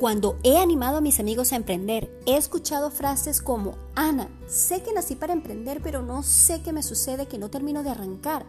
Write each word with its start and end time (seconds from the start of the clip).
Cuando 0.00 0.38
he 0.44 0.56
animado 0.56 0.96
a 0.96 1.00
mis 1.02 1.20
amigos 1.20 1.52
a 1.52 1.56
emprender, 1.56 2.10
he 2.24 2.38
escuchado 2.38 2.90
frases 2.90 3.42
como, 3.42 3.74
Ana, 3.94 4.30
sé 4.46 4.82
que 4.82 4.94
nací 4.94 5.14
para 5.14 5.34
emprender, 5.34 5.82
pero 5.82 6.00
no 6.00 6.22
sé 6.22 6.62
qué 6.62 6.72
me 6.72 6.82
sucede 6.82 7.26
que 7.26 7.36
no 7.36 7.50
termino 7.50 7.82
de 7.82 7.90
arrancar. 7.90 8.46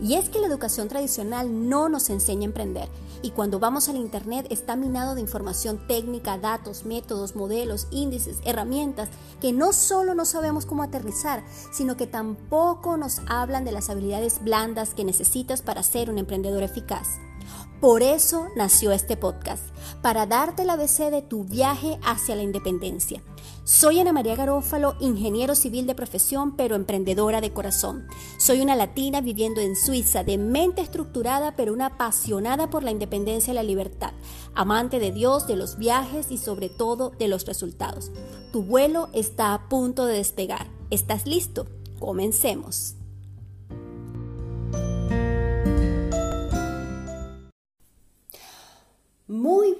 Y 0.00 0.14
es 0.14 0.28
que 0.28 0.40
la 0.40 0.48
educación 0.48 0.88
tradicional 0.88 1.68
no 1.68 1.88
nos 1.88 2.10
enseña 2.10 2.42
a 2.42 2.46
emprender. 2.46 2.88
Y 3.22 3.30
cuando 3.30 3.60
vamos 3.60 3.88
al 3.88 3.94
Internet 3.94 4.48
está 4.50 4.74
minado 4.74 5.14
de 5.14 5.20
información 5.20 5.86
técnica, 5.86 6.38
datos, 6.38 6.84
métodos, 6.84 7.36
modelos, 7.36 7.86
índices, 7.92 8.38
herramientas, 8.44 9.10
que 9.40 9.52
no 9.52 9.72
solo 9.72 10.16
no 10.16 10.24
sabemos 10.24 10.66
cómo 10.66 10.82
aterrizar, 10.82 11.44
sino 11.72 11.96
que 11.96 12.08
tampoco 12.08 12.96
nos 12.96 13.20
hablan 13.28 13.64
de 13.64 13.70
las 13.70 13.90
habilidades 13.90 14.42
blandas 14.42 14.92
que 14.92 15.04
necesitas 15.04 15.62
para 15.62 15.84
ser 15.84 16.10
un 16.10 16.18
emprendedor 16.18 16.64
eficaz. 16.64 17.20
Por 17.84 18.02
eso 18.02 18.48
nació 18.56 18.92
este 18.92 19.14
podcast, 19.14 19.62
para 20.00 20.24
darte 20.24 20.64
la 20.64 20.72
ABC 20.72 21.10
de 21.10 21.20
tu 21.20 21.44
viaje 21.44 21.98
hacia 22.02 22.34
la 22.34 22.42
independencia. 22.42 23.22
Soy 23.64 24.00
Ana 24.00 24.10
María 24.10 24.36
Garófalo, 24.36 24.96
ingeniero 25.00 25.54
civil 25.54 25.86
de 25.86 25.94
profesión, 25.94 26.56
pero 26.56 26.76
emprendedora 26.76 27.42
de 27.42 27.52
corazón. 27.52 28.06
Soy 28.38 28.62
una 28.62 28.74
latina 28.74 29.20
viviendo 29.20 29.60
en 29.60 29.76
Suiza, 29.76 30.24
de 30.24 30.38
mente 30.38 30.80
estructurada, 30.80 31.56
pero 31.56 31.74
una 31.74 31.88
apasionada 31.88 32.70
por 32.70 32.84
la 32.84 32.90
independencia 32.90 33.50
y 33.50 33.54
la 33.54 33.62
libertad, 33.62 34.14
amante 34.54 34.98
de 34.98 35.12
Dios, 35.12 35.46
de 35.46 35.56
los 35.56 35.76
viajes 35.76 36.30
y 36.30 36.38
sobre 36.38 36.70
todo 36.70 37.10
de 37.10 37.28
los 37.28 37.44
resultados. 37.44 38.12
Tu 38.50 38.62
vuelo 38.62 39.10
está 39.12 39.52
a 39.52 39.68
punto 39.68 40.06
de 40.06 40.16
despegar. 40.16 40.70
¿Estás 40.88 41.26
listo? 41.26 41.66
Comencemos. 41.98 42.94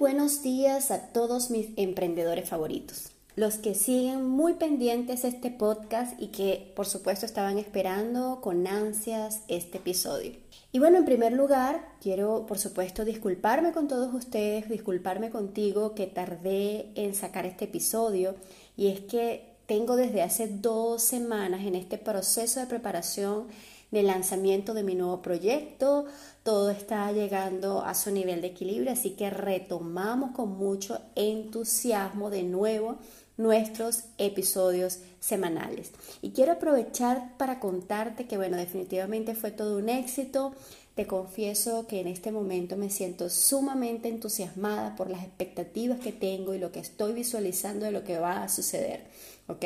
Buenos 0.05 0.43
días 0.43 0.91
a 0.91 0.99
todos 0.99 1.49
mis 1.49 1.69
emprendedores 1.77 2.47
favoritos, 2.47 3.09
los 3.35 3.55
que 3.55 3.73
siguen 3.73 4.23
muy 4.23 4.53
pendientes 4.53 5.23
este 5.23 5.49
podcast 5.49 6.13
y 6.21 6.27
que 6.27 6.71
por 6.75 6.85
supuesto 6.85 7.25
estaban 7.25 7.57
esperando 7.57 8.39
con 8.39 8.67
ansias 8.67 9.41
este 9.47 9.79
episodio. 9.79 10.33
Y 10.71 10.77
bueno, 10.77 10.99
en 10.99 11.05
primer 11.05 11.33
lugar, 11.33 11.83
quiero 12.03 12.45
por 12.45 12.59
supuesto 12.59 13.03
disculparme 13.03 13.71
con 13.71 13.87
todos 13.87 14.13
ustedes, 14.13 14.69
disculparme 14.69 15.31
contigo 15.31 15.95
que 15.95 16.05
tardé 16.05 16.91
en 16.93 17.15
sacar 17.15 17.47
este 17.47 17.65
episodio 17.65 18.35
y 18.77 18.89
es 18.89 18.99
que 18.99 19.55
tengo 19.65 19.95
desde 19.95 20.21
hace 20.21 20.47
dos 20.47 21.01
semanas 21.01 21.65
en 21.65 21.73
este 21.73 21.97
proceso 21.97 22.59
de 22.59 22.67
preparación 22.67 23.47
de 23.89 24.03
lanzamiento 24.03 24.75
de 24.75 24.83
mi 24.83 24.93
nuevo 24.93 25.21
proyecto. 25.21 26.05
Todo 26.45 26.69
está 26.69 27.11
llegando 27.11 27.81
a 27.81 27.95
su 27.95 28.11
nivel 28.11 28.39
de 28.41 28.49
equilibrio, 28.49 28.91
así 28.91 29.15
que 29.15 29.31
retomamos 29.31 30.29
con 30.35 30.55
mucho 30.55 31.01
entusiasmo 31.15 32.29
de 32.29 32.43
nuevo 32.43 32.97
nuestros 33.35 34.03
episodios 34.19 34.99
semanales. 35.19 35.89
Y 36.21 36.33
quiero 36.33 36.51
aprovechar 36.51 37.35
para 37.39 37.59
contarte 37.59 38.27
que, 38.27 38.37
bueno, 38.37 38.57
definitivamente 38.57 39.33
fue 39.33 39.49
todo 39.49 39.79
un 39.79 39.89
éxito. 39.89 40.53
Te 40.93 41.07
confieso 41.07 41.87
que 41.87 41.99
en 41.99 42.05
este 42.05 42.31
momento 42.31 42.77
me 42.77 42.91
siento 42.91 43.31
sumamente 43.31 44.07
entusiasmada 44.07 44.95
por 44.95 45.09
las 45.09 45.23
expectativas 45.23 45.99
que 45.99 46.11
tengo 46.11 46.53
y 46.53 46.59
lo 46.59 46.71
que 46.71 46.79
estoy 46.79 47.13
visualizando 47.13 47.87
de 47.87 47.91
lo 47.91 48.03
que 48.03 48.19
va 48.19 48.43
a 48.43 48.49
suceder. 48.49 49.07
¿Ok? 49.47 49.65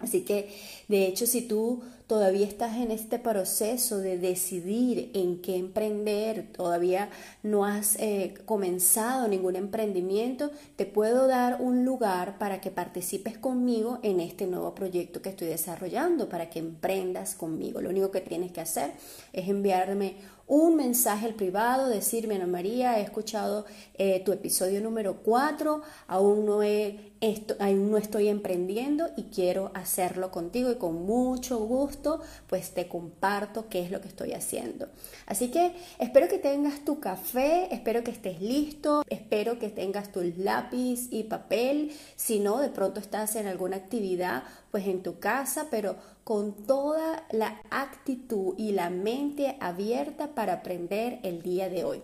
Así 0.00 0.20
que, 0.20 0.54
de 0.88 1.06
hecho, 1.06 1.26
si 1.26 1.40
tú 1.40 1.82
todavía 2.06 2.46
estás 2.46 2.76
en 2.76 2.90
este 2.90 3.18
proceso 3.18 3.98
de 3.98 4.18
decidir 4.18 5.10
en 5.14 5.40
qué 5.40 5.56
emprender, 5.56 6.46
todavía 6.52 7.08
no 7.42 7.64
has 7.64 7.96
eh, 7.96 8.34
comenzado 8.44 9.26
ningún 9.28 9.56
emprendimiento, 9.56 10.50
te 10.76 10.86
puedo 10.86 11.26
dar 11.26 11.60
un 11.60 11.84
lugar 11.84 12.38
para 12.38 12.60
que 12.60 12.70
participes 12.70 13.38
conmigo 13.38 14.00
en 14.02 14.20
este 14.20 14.46
nuevo 14.46 14.74
proyecto 14.74 15.22
que 15.22 15.30
estoy 15.30 15.48
desarrollando, 15.48 16.28
para 16.28 16.50
que 16.50 16.58
emprendas 16.58 17.34
conmigo. 17.34 17.80
Lo 17.80 17.90
único 17.90 18.10
que 18.10 18.20
tienes 18.20 18.52
que 18.52 18.60
hacer 18.60 18.92
es 19.32 19.48
enviarme 19.48 20.16
un 20.46 20.76
mensaje 20.76 21.26
al 21.26 21.34
privado, 21.34 21.88
decirme, 21.88 22.34
Ana 22.34 22.46
María, 22.46 22.98
he 22.98 23.02
escuchado 23.02 23.64
eh, 23.94 24.22
tu 24.24 24.32
episodio 24.32 24.80
número 24.80 25.22
4, 25.22 25.82
aún 26.06 26.44
no, 26.44 26.62
he, 26.62 27.12
aún 27.58 27.90
no 27.90 27.96
estoy 27.96 28.28
emprendiendo 28.28 29.08
y 29.16 29.24
quiero 29.24 29.70
hacerlo 29.74 30.30
contigo 30.30 30.70
y 30.70 30.76
con 30.76 31.06
mucho 31.06 31.58
gusto, 31.58 32.20
pues 32.46 32.72
te 32.72 32.88
comparto 32.88 33.68
qué 33.70 33.82
es 33.82 33.90
lo 33.90 34.02
que 34.02 34.08
estoy 34.08 34.32
haciendo. 34.32 34.88
Así 35.26 35.48
que 35.50 35.74
espero 35.98 36.28
que 36.28 36.38
tengas 36.38 36.84
tu 36.84 37.00
café, 37.00 37.74
espero 37.74 38.04
que 38.04 38.10
estés 38.10 38.42
listo, 38.42 39.02
espero 39.08 39.58
que 39.58 39.70
tengas 39.70 40.12
tu 40.12 40.20
lápiz 40.36 41.08
y 41.10 41.24
papel, 41.24 41.92
si 42.16 42.38
no, 42.38 42.58
de 42.58 42.68
pronto 42.68 43.00
estás 43.00 43.36
en 43.36 43.46
alguna 43.46 43.76
actividad, 43.76 44.42
pues 44.74 44.88
en 44.88 45.04
tu 45.04 45.20
casa, 45.20 45.68
pero 45.70 45.94
con 46.24 46.52
toda 46.52 47.28
la 47.30 47.60
actitud 47.70 48.54
y 48.58 48.72
la 48.72 48.90
mente 48.90 49.56
abierta 49.60 50.34
para 50.34 50.54
aprender 50.54 51.20
el 51.22 51.42
día 51.42 51.68
de 51.68 51.84
hoy. 51.84 52.02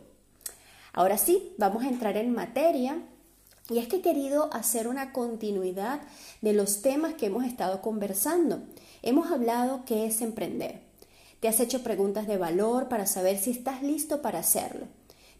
Ahora 0.92 1.18
sí, 1.18 1.52
vamos 1.58 1.82
a 1.82 1.88
entrar 1.88 2.16
en 2.16 2.32
materia 2.32 3.02
y 3.68 3.78
es 3.78 3.88
que 3.88 3.96
he 3.96 4.00
querido 4.02 4.54
hacer 4.54 4.86
una 4.86 5.12
continuidad 5.12 6.02
de 6.42 6.52
los 6.52 6.80
temas 6.80 7.14
que 7.14 7.26
hemos 7.26 7.42
estado 7.44 7.82
conversando. 7.82 8.62
Hemos 9.02 9.32
hablado 9.32 9.84
qué 9.84 10.06
es 10.06 10.20
emprender. 10.20 10.80
Te 11.40 11.48
has 11.48 11.58
hecho 11.58 11.82
preguntas 11.82 12.28
de 12.28 12.38
valor 12.38 12.88
para 12.88 13.06
saber 13.06 13.36
si 13.36 13.50
estás 13.50 13.82
listo 13.82 14.22
para 14.22 14.38
hacerlo. 14.38 14.86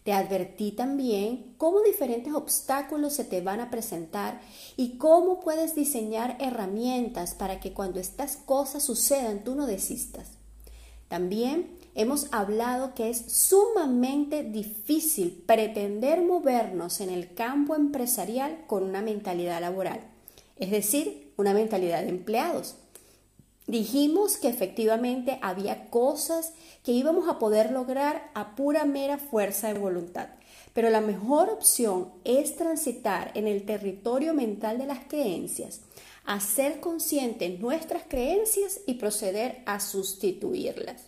Te 0.03 0.13
advertí 0.13 0.71
también 0.71 1.53
cómo 1.57 1.81
diferentes 1.81 2.33
obstáculos 2.33 3.13
se 3.13 3.23
te 3.23 3.41
van 3.41 3.59
a 3.59 3.69
presentar 3.69 4.41
y 4.75 4.97
cómo 4.97 5.39
puedes 5.39 5.75
diseñar 5.75 6.37
herramientas 6.39 7.35
para 7.35 7.59
que 7.59 7.73
cuando 7.73 7.99
estas 7.99 8.35
cosas 8.35 8.83
sucedan 8.83 9.43
tú 9.43 9.53
no 9.53 9.67
desistas. 9.67 10.29
También 11.07 11.77
hemos 11.93 12.27
hablado 12.31 12.95
que 12.95 13.09
es 13.09 13.17
sumamente 13.31 14.43
difícil 14.43 15.43
pretender 15.45 16.21
movernos 16.21 16.99
en 17.01 17.09
el 17.09 17.33
campo 17.35 17.75
empresarial 17.75 18.63
con 18.65 18.83
una 18.83 19.01
mentalidad 19.01 19.61
laboral, 19.61 19.99
es 20.55 20.71
decir, 20.71 21.33
una 21.37 21.53
mentalidad 21.53 22.01
de 22.01 22.09
empleados. 22.09 22.75
Dijimos 23.67 24.37
que 24.37 24.49
efectivamente 24.49 25.39
había 25.41 25.89
cosas 25.89 26.53
que 26.83 26.91
íbamos 26.91 27.29
a 27.29 27.37
poder 27.37 27.71
lograr 27.71 28.31
a 28.33 28.55
pura 28.55 28.85
mera 28.85 29.17
fuerza 29.17 29.71
de 29.71 29.79
voluntad. 29.79 30.29
Pero 30.73 30.89
la 30.89 31.01
mejor 31.01 31.49
opción 31.49 32.11
es 32.23 32.55
transitar 32.55 33.31
en 33.35 33.47
el 33.47 33.65
territorio 33.65 34.33
mental 34.33 34.77
de 34.77 34.87
las 34.87 34.99
creencias, 35.05 35.81
hacer 36.25 36.79
conscientes 36.79 37.59
nuestras 37.59 38.03
creencias 38.07 38.79
y 38.85 38.95
proceder 38.95 39.61
a 39.65 39.79
sustituirlas. 39.79 41.03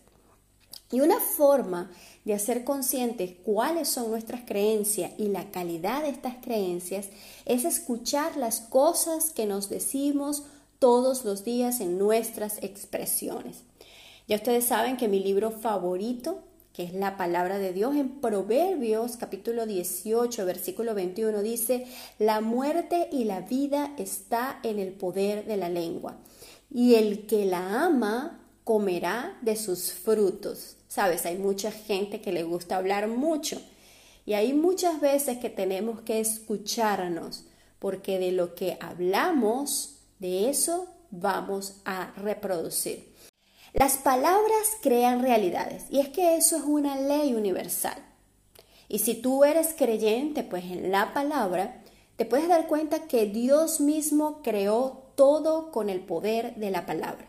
Y 0.91 1.01
una 1.01 1.19
forma 1.19 1.89
de 2.23 2.35
hacer 2.35 2.63
conscientes 2.63 3.31
cuáles 3.43 3.89
son 3.89 4.11
nuestras 4.11 4.41
creencias 4.45 5.11
y 5.17 5.27
la 5.29 5.49
calidad 5.49 6.03
de 6.03 6.09
estas 6.09 6.35
creencias 6.35 7.07
es 7.45 7.65
escuchar 7.65 8.37
las 8.37 8.61
cosas 8.61 9.31
que 9.31 9.47
nos 9.47 9.69
decimos 9.69 10.43
todos 10.83 11.23
los 11.23 11.45
días 11.45 11.79
en 11.79 11.97
nuestras 11.97 12.61
expresiones. 12.61 13.63
Ya 14.27 14.35
ustedes 14.35 14.65
saben 14.65 14.97
que 14.97 15.07
mi 15.07 15.23
libro 15.23 15.49
favorito, 15.49 16.43
que 16.73 16.83
es 16.83 16.93
la 16.93 17.15
palabra 17.15 17.57
de 17.57 17.71
Dios 17.71 17.95
en 17.95 18.19
Proverbios 18.19 19.15
capítulo 19.15 19.65
18, 19.65 20.45
versículo 20.45 20.93
21, 20.93 21.41
dice, 21.41 21.87
la 22.19 22.41
muerte 22.41 23.07
y 23.13 23.23
la 23.23 23.39
vida 23.39 23.93
está 23.97 24.59
en 24.63 24.77
el 24.77 24.91
poder 24.91 25.45
de 25.45 25.55
la 25.55 25.69
lengua, 25.69 26.17
y 26.69 26.95
el 26.95 27.27
que 27.27 27.45
la 27.45 27.85
ama 27.85 28.41
comerá 28.65 29.37
de 29.41 29.55
sus 29.55 29.93
frutos. 29.93 30.75
Sabes, 30.89 31.25
hay 31.25 31.37
mucha 31.37 31.71
gente 31.71 32.19
que 32.19 32.33
le 32.33 32.43
gusta 32.43 32.75
hablar 32.75 33.07
mucho, 33.07 33.61
y 34.25 34.33
hay 34.33 34.51
muchas 34.51 34.99
veces 34.99 35.37
que 35.37 35.49
tenemos 35.49 36.01
que 36.01 36.19
escucharnos, 36.19 37.45
porque 37.79 38.19
de 38.19 38.33
lo 38.33 38.53
que 38.53 38.77
hablamos, 38.81 39.92
de 40.23 40.49
eso 40.49 40.87
vamos 41.11 41.81
a 41.83 42.13
reproducir. 42.15 43.13
Las 43.73 43.97
palabras 43.97 44.77
crean 44.81 45.21
realidades 45.21 45.83
y 45.89 45.99
es 45.99 46.07
que 46.07 46.37
eso 46.37 46.55
es 46.55 46.63
una 46.63 46.95
ley 46.95 47.33
universal. 47.33 47.97
Y 48.87 48.99
si 48.99 49.15
tú 49.15 49.43
eres 49.43 49.75
creyente, 49.77 50.43
pues 50.43 50.63
en 50.63 50.93
la 50.93 51.13
palabra, 51.13 51.83
te 52.15 52.25
puedes 52.25 52.47
dar 52.47 52.67
cuenta 52.67 53.05
que 53.05 53.25
Dios 53.25 53.81
mismo 53.81 54.41
creó 54.41 55.03
todo 55.15 55.71
con 55.73 55.89
el 55.89 55.99
poder 55.99 56.55
de 56.55 56.71
la 56.71 56.85
palabra. 56.85 57.27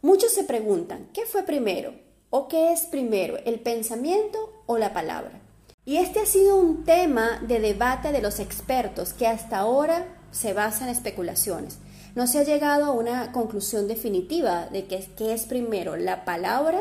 Muchos 0.00 0.32
se 0.32 0.44
preguntan, 0.44 1.10
¿qué 1.12 1.26
fue 1.26 1.42
primero? 1.42 1.92
¿O 2.30 2.48
qué 2.48 2.72
es 2.72 2.86
primero, 2.86 3.36
el 3.44 3.60
pensamiento 3.60 4.62
o 4.64 4.78
la 4.78 4.94
palabra? 4.94 5.42
Y 5.84 5.98
este 5.98 6.20
ha 6.20 6.26
sido 6.26 6.56
un 6.56 6.84
tema 6.84 7.42
de 7.46 7.60
debate 7.60 8.12
de 8.12 8.22
los 8.22 8.40
expertos 8.40 9.12
que 9.12 9.26
hasta 9.26 9.58
ahora 9.58 10.06
se 10.30 10.54
basa 10.54 10.84
en 10.84 10.90
especulaciones 10.90 11.80
no 12.14 12.26
se 12.26 12.38
ha 12.38 12.44
llegado 12.44 12.84
a 12.86 12.92
una 12.92 13.32
conclusión 13.32 13.88
definitiva 13.88 14.66
de 14.66 14.86
qué 14.86 15.32
es 15.32 15.46
primero, 15.46 15.96
la 15.96 16.24
palabra 16.24 16.80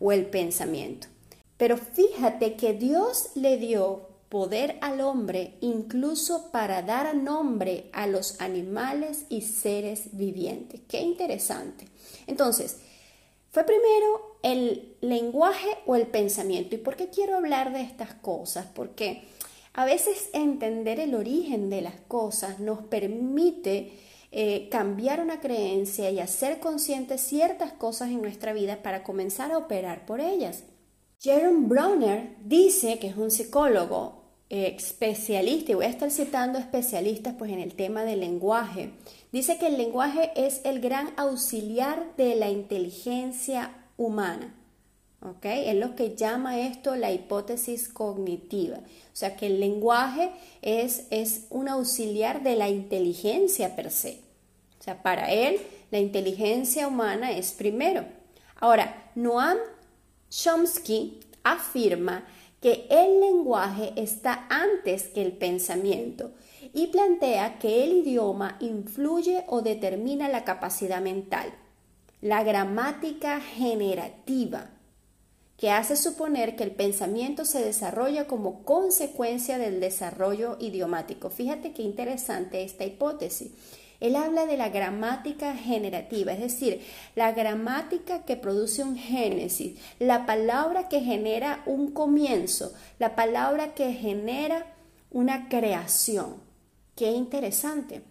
o 0.00 0.12
el 0.12 0.26
pensamiento. 0.26 1.08
Pero 1.56 1.76
fíjate 1.76 2.56
que 2.56 2.72
Dios 2.72 3.30
le 3.34 3.56
dio 3.56 4.08
poder 4.28 4.78
al 4.80 5.02
hombre 5.02 5.58
incluso 5.60 6.50
para 6.50 6.80
dar 6.80 7.14
nombre 7.14 7.90
a 7.92 8.06
los 8.06 8.40
animales 8.40 9.26
y 9.28 9.42
seres 9.42 10.16
vivientes. 10.16 10.80
Qué 10.88 11.02
interesante. 11.02 11.86
Entonces, 12.26 12.78
fue 13.50 13.64
primero 13.64 14.38
el 14.42 14.96
lenguaje 15.02 15.68
o 15.84 15.96
el 15.96 16.06
pensamiento. 16.06 16.74
¿Y 16.74 16.78
por 16.78 16.96
qué 16.96 17.10
quiero 17.10 17.36
hablar 17.36 17.74
de 17.74 17.82
estas 17.82 18.14
cosas? 18.14 18.66
Porque 18.74 19.24
a 19.74 19.84
veces 19.84 20.30
entender 20.32 20.98
el 20.98 21.14
origen 21.14 21.68
de 21.68 21.82
las 21.82 22.00
cosas 22.08 22.58
nos 22.58 22.80
permite 22.80 23.92
eh, 24.34 24.68
cambiar 24.70 25.20
una 25.20 25.40
creencia 25.40 26.10
y 26.10 26.18
hacer 26.18 26.58
conscientes 26.58 27.20
ciertas 27.20 27.72
cosas 27.72 28.08
en 28.08 28.22
nuestra 28.22 28.54
vida 28.54 28.82
para 28.82 29.04
comenzar 29.04 29.52
a 29.52 29.58
operar 29.58 30.06
por 30.06 30.20
ellas. 30.20 30.64
Jerome 31.20 31.68
Browner 31.68 32.36
dice 32.42 32.98
que 32.98 33.08
es 33.08 33.16
un 33.16 33.30
psicólogo 33.30 34.22
eh, 34.48 34.74
especialista, 34.76 35.72
y 35.72 35.74
voy 35.74 35.84
a 35.84 35.90
estar 35.90 36.10
citando 36.10 36.58
especialistas 36.58 37.34
pues 37.38 37.52
en 37.52 37.60
el 37.60 37.74
tema 37.74 38.04
del 38.04 38.20
lenguaje, 38.20 38.92
dice 39.32 39.58
que 39.58 39.66
el 39.66 39.76
lenguaje 39.76 40.32
es 40.34 40.62
el 40.64 40.80
gran 40.80 41.10
auxiliar 41.16 42.16
de 42.16 42.34
la 42.34 42.50
inteligencia 42.50 43.86
humana. 43.96 44.54
¿Ok? 45.22 45.44
Es 45.44 45.76
lo 45.76 45.94
que 45.94 46.14
llama 46.16 46.60
esto 46.60 46.96
la 46.96 47.12
hipótesis 47.12 47.88
cognitiva. 47.88 48.78
O 48.78 49.16
sea 49.16 49.36
que 49.36 49.46
el 49.46 49.60
lenguaje 49.60 50.32
es, 50.62 51.06
es 51.10 51.46
un 51.50 51.68
auxiliar 51.68 52.42
de 52.42 52.56
la 52.56 52.68
inteligencia 52.68 53.76
per 53.76 53.90
se. 53.90 54.20
O 54.80 54.82
sea, 54.82 55.02
para 55.02 55.30
él 55.30 55.60
la 55.90 55.98
inteligencia 55.98 56.88
humana 56.88 57.30
es 57.32 57.52
primero. 57.52 58.04
Ahora, 58.56 59.10
Noam 59.14 59.58
Chomsky 60.30 61.20
afirma 61.44 62.24
que 62.60 62.86
el 62.88 63.20
lenguaje 63.20 63.92
está 63.96 64.46
antes 64.48 65.08
que 65.08 65.22
el 65.22 65.32
pensamiento 65.32 66.30
y 66.72 66.86
plantea 66.86 67.58
que 67.58 67.84
el 67.84 67.92
idioma 67.98 68.56
influye 68.60 69.44
o 69.48 69.62
determina 69.62 70.28
la 70.28 70.44
capacidad 70.44 71.00
mental. 71.00 71.52
La 72.20 72.44
gramática 72.44 73.40
generativa 73.40 74.70
que 75.62 75.70
hace 75.70 75.94
suponer 75.94 76.56
que 76.56 76.64
el 76.64 76.72
pensamiento 76.72 77.44
se 77.44 77.64
desarrolla 77.64 78.26
como 78.26 78.64
consecuencia 78.64 79.58
del 79.58 79.78
desarrollo 79.78 80.56
idiomático. 80.58 81.30
Fíjate 81.30 81.72
qué 81.72 81.82
interesante 81.82 82.64
esta 82.64 82.84
hipótesis. 82.84 83.52
Él 84.00 84.16
habla 84.16 84.46
de 84.46 84.56
la 84.56 84.70
gramática 84.70 85.54
generativa, 85.54 86.32
es 86.32 86.40
decir, 86.40 86.82
la 87.14 87.30
gramática 87.30 88.24
que 88.24 88.36
produce 88.36 88.82
un 88.82 88.96
génesis, 88.96 89.78
la 90.00 90.26
palabra 90.26 90.88
que 90.88 90.98
genera 90.98 91.62
un 91.64 91.92
comienzo, 91.92 92.72
la 92.98 93.14
palabra 93.14 93.72
que 93.72 93.92
genera 93.92 94.66
una 95.12 95.48
creación. 95.48 96.38
Qué 96.96 97.12
interesante. 97.12 98.02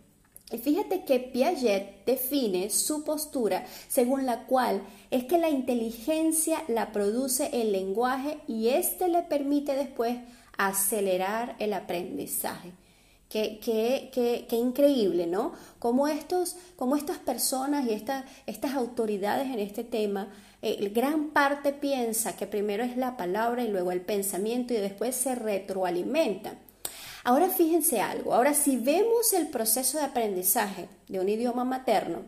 Y 0.52 0.58
fíjate 0.58 1.06
que 1.06 1.20
Piaget 1.20 2.06
define 2.06 2.70
su 2.70 3.04
postura 3.04 3.66
según 3.88 4.26
la 4.26 4.46
cual 4.46 4.82
es 5.10 5.24
que 5.24 5.38
la 5.38 5.50
inteligencia 5.50 6.64
la 6.68 6.92
produce 6.92 7.50
el 7.54 7.72
lenguaje 7.72 8.40
y 8.48 8.68
éste 8.70 9.08
le 9.08 9.22
permite 9.22 9.76
después 9.76 10.18
acelerar 10.58 11.56
el 11.60 11.74
aprendizaje. 11.74 12.74
Qué, 13.30 13.62
qué, 13.64 14.10
qué, 14.50 14.56
increíble, 14.58 15.26
¿no? 15.26 15.54
Como, 15.80 16.10
estos, 16.10 16.58
como 16.76 16.98
estas 16.98 17.18
personas 17.18 17.88
y 17.88 17.94
estas 17.94 18.76
autoridades 18.76 19.48
en 19.48 19.60
este 19.60 19.86
tema, 19.86 20.28
eh, 20.62 20.92
gran 20.94 21.30
parte 21.30 21.72
piensa 21.72 22.36
que 22.36 22.46
primero 22.46 22.84
es 22.84 22.98
la 22.98 23.16
palabra 23.16 23.64
y 23.64 23.70
luego 23.70 23.94
el 23.94 24.02
pensamiento 24.02 24.74
y 24.74 24.78
después 24.78 25.16
se 25.16 25.36
retroalimenta. 25.36 26.56
Ahora 27.24 27.50
fíjense 27.50 28.02
algo, 28.02 28.34
ahora 28.34 28.54
si 28.54 28.78
vemos 28.78 29.34
el 29.34 29.48
proceso 29.48 29.98
de 29.98 30.06
aprendizaje 30.06 30.90
de 31.08 31.20
un 31.20 31.30
idioma 31.30 31.64
materno, 31.64 32.24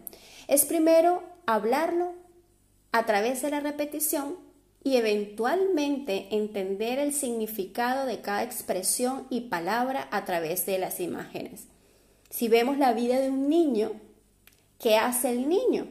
es 0.47 0.65
primero 0.65 1.23
hablarlo 1.45 2.13
a 2.91 3.05
través 3.05 3.41
de 3.41 3.49
la 3.49 3.59
repetición 3.59 4.37
y 4.83 4.97
eventualmente 4.97 6.27
entender 6.31 6.99
el 6.99 7.13
significado 7.13 8.05
de 8.05 8.21
cada 8.21 8.43
expresión 8.43 9.25
y 9.29 9.41
palabra 9.41 10.07
a 10.11 10.25
través 10.25 10.65
de 10.65 10.77
las 10.77 10.99
imágenes. 10.99 11.65
Si 12.29 12.47
vemos 12.47 12.77
la 12.77 12.93
vida 12.93 13.19
de 13.19 13.29
un 13.29 13.49
niño, 13.49 13.93
¿qué 14.79 14.97
hace 14.97 15.31
el 15.31 15.47
niño? 15.47 15.87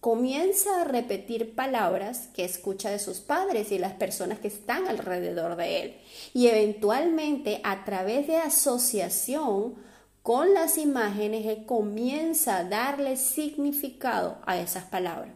Comienza 0.00 0.80
a 0.80 0.84
repetir 0.84 1.54
palabras 1.54 2.28
que 2.34 2.44
escucha 2.44 2.90
de 2.90 2.98
sus 2.98 3.18
padres 3.18 3.72
y 3.72 3.78
las 3.78 3.94
personas 3.94 4.38
que 4.38 4.48
están 4.48 4.86
alrededor 4.86 5.56
de 5.56 5.82
él. 5.82 5.96
Y 6.34 6.46
eventualmente 6.46 7.60
a 7.64 7.84
través 7.84 8.26
de 8.26 8.36
asociación 8.36 9.74
con 10.22 10.52
las 10.54 10.78
imágenes, 10.78 11.46
él 11.46 11.64
comienza 11.64 12.58
a 12.58 12.64
darle 12.64 13.16
significado 13.16 14.38
a 14.46 14.58
esas 14.58 14.84
palabras. 14.84 15.32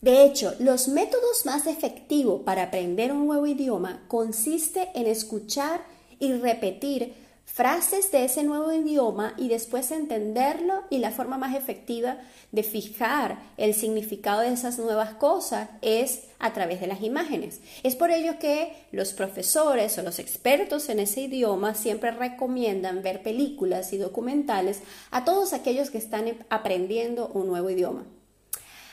De 0.00 0.24
hecho, 0.24 0.54
los 0.60 0.86
métodos 0.86 1.44
más 1.44 1.66
efectivos 1.66 2.42
para 2.44 2.64
aprender 2.64 3.10
un 3.10 3.26
nuevo 3.26 3.46
idioma 3.46 4.04
consiste 4.06 4.90
en 4.94 5.08
escuchar 5.08 5.84
y 6.20 6.34
repetir 6.34 7.14
frases 7.48 8.12
de 8.12 8.24
ese 8.24 8.44
nuevo 8.44 8.70
idioma 8.72 9.34
y 9.36 9.48
después 9.48 9.90
entenderlo 9.90 10.84
y 10.90 10.98
la 10.98 11.10
forma 11.10 11.38
más 11.38 11.56
efectiva 11.56 12.18
de 12.52 12.62
fijar 12.62 13.38
el 13.56 13.74
significado 13.74 14.42
de 14.42 14.52
esas 14.52 14.78
nuevas 14.78 15.14
cosas 15.14 15.68
es 15.80 16.24
a 16.38 16.52
través 16.52 16.80
de 16.80 16.86
las 16.86 17.02
imágenes. 17.02 17.60
Es 17.82 17.96
por 17.96 18.10
ello 18.10 18.38
que 18.38 18.74
los 18.92 19.12
profesores 19.12 19.98
o 19.98 20.02
los 20.02 20.18
expertos 20.18 20.88
en 20.88 21.00
ese 21.00 21.22
idioma 21.22 21.74
siempre 21.74 22.10
recomiendan 22.10 23.02
ver 23.02 23.22
películas 23.22 23.92
y 23.92 23.98
documentales 23.98 24.80
a 25.10 25.24
todos 25.24 25.52
aquellos 25.52 25.90
que 25.90 25.98
están 25.98 26.26
aprendiendo 26.50 27.28
un 27.28 27.48
nuevo 27.48 27.70
idioma. 27.70 28.04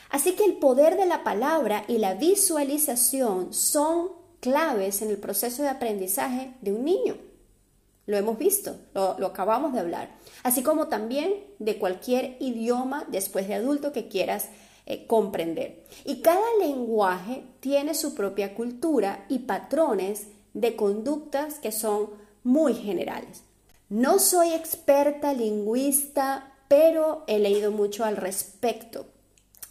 Así 0.10 0.32
que 0.32 0.46
el 0.46 0.54
poder 0.54 0.96
de 0.96 1.06
la 1.06 1.24
palabra 1.24 1.84
y 1.88 1.98
la 1.98 2.14
visualización 2.14 3.54
son 3.54 4.10
claves 4.40 5.02
en 5.02 5.10
el 5.10 5.18
proceso 5.18 5.62
de 5.62 5.70
aprendizaje 5.70 6.54
de 6.62 6.72
un 6.72 6.86
niño. 6.86 7.35
Lo 8.06 8.18
hemos 8.18 8.38
visto, 8.38 8.76
lo, 8.94 9.26
acabamos 9.26 9.74
de 9.74 9.80
hablar. 9.80 10.10
Así 10.44 10.62
como 10.62 10.88
también 10.88 11.34
de 11.60 11.78
cualquier 11.78 12.38
idioma 12.40 13.06
después 13.08 13.48
de 13.48 13.56
adulto 13.56 13.92
que 13.92 14.08
quieras 14.08 14.50
eh, 14.86 15.08
comprender. 15.08 15.84
Y 16.04 16.22
cada 16.22 16.46
lenguaje 16.60 17.44
tiene 17.60 17.96
su 17.96 18.14
propia 18.14 18.54
cultura 18.54 19.26
y 19.28 19.40
patrones 19.40 20.28
de 20.54 20.76
conductas 20.76 21.60
que 21.60 21.72
son 21.72 22.12
muy 22.44 22.76
generales. 22.76 23.44
No 23.90 24.20
soy 24.20 24.54
experta 24.54 25.34
lingüista, 25.34 26.54
pero 26.68 27.24
he 27.28 27.40
leído 27.40 27.72
mucho 27.72 28.06
al 28.06 28.18
respecto. 28.18 29.08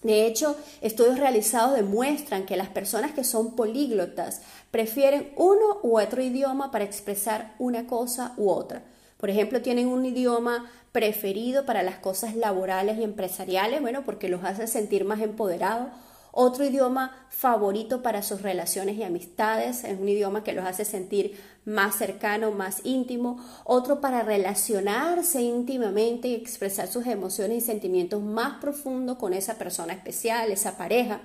De 0.05 0.27
hecho, 0.27 0.57
estudios 0.83 1.19
realizados 1.19 1.75
demuestran 1.75 2.45
que 2.45 2.57
las 2.57 2.69
personas 2.69 3.13
que 3.13 3.25
son 3.25 3.57
políglotas 3.57 4.43
prefieren 4.71 5.33
uno 5.35 5.81
u 5.83 5.99
otro 5.99 6.23
idioma 6.23 6.71
para 6.71 6.85
expresar 6.85 7.55
una 7.59 7.87
cosa 7.87 8.35
u 8.37 8.51
otra. 8.51 8.83
Por 9.17 9.31
ejemplo, 9.31 9.63
tienen 9.63 9.89
un 9.89 10.05
idioma 10.05 10.71
preferido 10.93 11.65
para 11.65 11.83
las 11.83 11.97
cosas 11.97 12.37
laborales 12.37 12.99
y 12.99 13.03
empresariales, 13.03 13.81
bueno, 13.81 14.05
porque 14.05 14.29
los 14.29 14.45
hace 14.45 14.67
sentir 14.67 15.07
más 15.07 15.21
empoderados 15.21 15.89
otro 16.37 16.65
idioma 16.65 17.13
favorito 17.31 18.03
para 18.03 18.23
sus 18.23 18.43
relaciones 18.43 18.97
y 18.97 19.05
amistades, 19.05 19.85
es 19.85 20.01
un 20.01 20.09
idioma 20.09 20.43
que 20.43 20.53
los 20.53 20.65
hace 20.65 20.85
sentir 20.85 21.41
más 21.65 21.97
cercano, 21.97 22.51
más 22.51 22.81
íntimo. 22.85 23.39
Otro 23.65 24.01
para 24.01 24.23
relacionarse 24.23 25.43
íntimamente 25.43 26.29
y 26.29 26.35
expresar 26.35 26.89
sus 26.89 27.07
emociones 27.07 27.59
y 27.59 27.67
sentimientos 27.67 28.23
más 28.23 28.61
profundos 28.61 29.19
con 29.19 29.33
esa 29.33 29.55
persona 29.55 29.93
especial, 29.93 30.53
esa 30.53 30.77
pareja. 30.77 31.21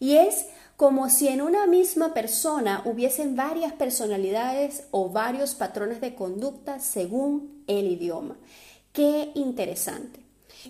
Y 0.00 0.16
es 0.16 0.46
como 0.76 1.08
si 1.08 1.28
en 1.28 1.40
una 1.40 1.66
misma 1.66 2.12
persona 2.12 2.82
hubiesen 2.84 3.34
varias 3.34 3.72
personalidades 3.72 4.84
o 4.90 5.08
varios 5.08 5.54
patrones 5.54 6.00
de 6.00 6.14
conducta 6.14 6.80
según 6.80 7.64
el 7.66 7.86
idioma. 7.86 8.36
Qué 8.92 9.30
interesante. 9.34 10.20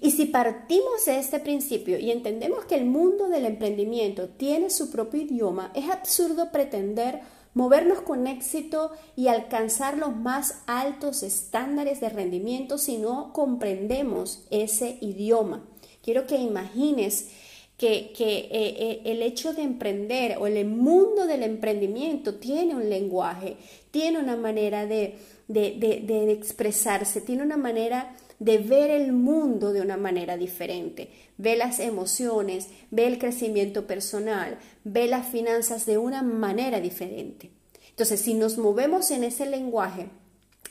Y 0.00 0.10
si 0.12 0.26
partimos 0.26 1.06
de 1.06 1.18
este 1.18 1.40
principio 1.40 1.98
y 1.98 2.10
entendemos 2.10 2.64
que 2.66 2.74
el 2.74 2.84
mundo 2.84 3.28
del 3.28 3.46
emprendimiento 3.46 4.28
tiene 4.28 4.70
su 4.70 4.90
propio 4.90 5.22
idioma, 5.22 5.72
es 5.74 5.88
absurdo 5.88 6.52
pretender 6.52 7.22
movernos 7.56 8.02
con 8.02 8.26
éxito 8.26 8.92
y 9.16 9.28
alcanzar 9.28 9.96
los 9.96 10.14
más 10.14 10.62
altos 10.66 11.22
estándares 11.22 12.02
de 12.02 12.10
rendimiento 12.10 12.76
si 12.76 12.98
no 12.98 13.32
comprendemos 13.32 14.44
ese 14.50 14.98
idioma. 15.00 15.64
Quiero 16.02 16.26
que 16.26 16.36
imagines 16.36 17.30
que, 17.78 18.12
eh, 18.18 18.48
eh, 18.50 19.00
el 19.06 19.22
hecho 19.22 19.54
de 19.54 19.62
emprender 19.62 20.36
o 20.36 20.46
el 20.46 20.66
mundo 20.66 21.26
del 21.26 21.42
emprendimiento 21.42 22.34
tiene 22.34 22.74
un 22.74 22.90
lenguaje, 22.90 23.56
tiene 23.90 24.18
una 24.18 24.36
manera 24.36 24.84
de, 24.84 25.18
de 25.48 26.32
expresarse, 26.32 27.22
tiene 27.22 27.42
una 27.42 27.56
manera 27.56 28.14
de 28.38 28.58
ver 28.58 28.90
el 28.90 29.12
mundo 29.12 29.72
de 29.72 29.80
una 29.80 29.96
manera 29.96 30.36
diferente. 30.36 31.10
Ve 31.38 31.56
las 31.56 31.80
emociones, 31.80 32.68
ve 32.90 33.06
el 33.06 33.18
crecimiento 33.18 33.86
personal, 33.86 34.58
ve 34.84 35.06
las 35.06 35.26
finanzas 35.26 35.86
de 35.86 35.98
una 35.98 36.22
manera 36.22 36.80
diferente. 36.80 37.50
Entonces, 37.90 38.20
si 38.20 38.34
nos 38.34 38.58
movemos 38.58 39.10
en 39.10 39.24
ese 39.24 39.46
lenguaje, 39.46 40.08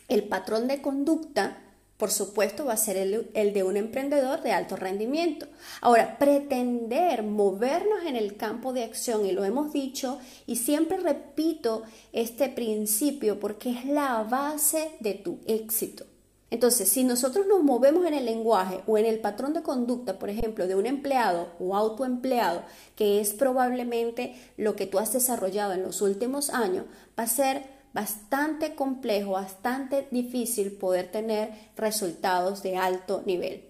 El 0.08 0.26
patrón 0.26 0.68
de 0.68 0.84
conducta 0.84 1.58
por 1.98 2.12
supuesto 2.12 2.66
va 2.66 2.74
a 2.74 2.78
ser 2.78 2.98
el, 2.98 3.54
de 3.54 3.64
un 3.64 3.78
emprendedor 3.78 4.42
de 4.42 4.52
alto 4.52 4.76
rendimiento. 4.76 5.48
Ahora, 5.80 6.18
pretender 6.18 7.24
movernos 7.24 8.04
en 8.06 8.18
el 8.18 8.36
campo 8.36 8.74
de 8.74 8.84
acción, 8.84 9.26
y 9.26 9.32
lo 9.32 9.46
hemos 9.46 9.72
dicho, 9.72 10.20
y 10.46 10.58
siempre 10.58 10.98
repito 10.98 11.84
este 12.12 12.50
principio 12.50 13.40
porque 13.40 13.70
es 13.72 13.86
la 13.86 14.24
base 14.24 14.92
de 15.00 15.14
tu 15.14 15.40
éxito. 15.48 16.06
Entonces, 16.52 16.90
si 16.90 17.04
nosotros 17.04 17.48
nos 17.48 17.64
movemos 17.64 18.06
en 18.06 18.14
el 18.14 18.26
lenguaje 18.26 18.82
o 18.86 18.98
en 18.98 19.06
el 19.06 19.20
patrón 19.20 19.54
de 19.54 19.64
conducta, 19.64 20.20
por 20.20 20.30
ejemplo, 20.30 20.68
de 20.68 20.76
un 20.76 20.86
empleado 20.86 21.48
o 21.60 21.76
autoempleado, 21.76 22.62
que 22.96 23.20
es 23.20 23.34
probablemente 23.34 24.36
lo 24.56 24.76
que 24.76 24.86
tú 24.86 25.00
has 25.00 25.12
desarrollado 25.12 25.74
en 25.74 25.84
los 25.84 26.02
últimos 26.02 26.52
años, 26.52 26.86
va 27.18 27.24
a 27.24 27.28
ser 27.28 27.64
bastante 27.94 28.76
complejo, 28.76 29.32
bastante 29.32 30.08
difícil 30.12 30.74
poder 30.74 31.12
tener 31.12 31.52
resultados 31.76 32.62
de 32.62 32.78
alto 32.78 33.24
nivel. 33.26 33.64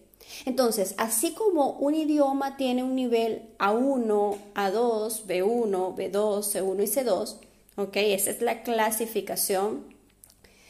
Entonces, 0.46 0.96
así 0.98 1.34
como 1.34 1.72
un 1.74 1.96
idioma 1.96 2.58
tiene 2.58 2.84
un 2.84 2.96
nivel 2.96 3.50
A1, 3.60 4.38
A2, 4.56 5.26
B1, 5.28 5.96
B2, 5.96 6.12
C1 6.12 6.84
y 6.84 6.88
C2, 6.88 7.36
¿ok? 7.78 7.96
Esa 7.96 8.32
es 8.32 8.42
la 8.42 8.64
clasificación 8.64 9.95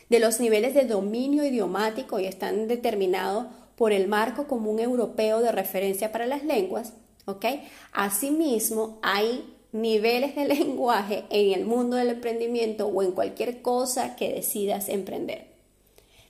de 0.10 0.20
los 0.20 0.40
niveles 0.40 0.74
de 0.74 0.86
dominio 0.86 1.46
idiomático 1.46 2.20
y 2.20 2.26
están 2.26 2.68
determinados 2.68 3.48
por 3.76 3.92
el 3.92 4.08
marco 4.08 4.48
común 4.48 4.80
europeo 4.80 5.42
de 5.42 5.52
referencia 5.52 6.12
para 6.12 6.26
las 6.26 6.44
lenguas, 6.44 6.94
¿ok? 7.26 7.46
Asimismo, 7.92 9.00
hay 9.02 9.54
niveles 9.72 10.36
de 10.36 10.46
lenguaje 10.56 11.26
en 11.30 11.54
el 11.54 11.66
mundo 11.66 11.98
del 11.98 12.10
emprendimiento 12.10 12.88
o 12.88 13.04
en 13.04 13.12
cualquier 13.12 13.62
cosa 13.62 14.16
que 14.16 14.34
decidas 14.34 14.90
emprender. 14.90 15.48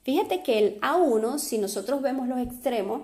Fíjate 0.03 0.43
que 0.43 0.59
el 0.59 0.81
A1, 0.81 1.39
si 1.39 1.57
nosotros 1.57 2.01
vemos 2.01 2.27
los 2.27 2.39
extremos 2.39 3.01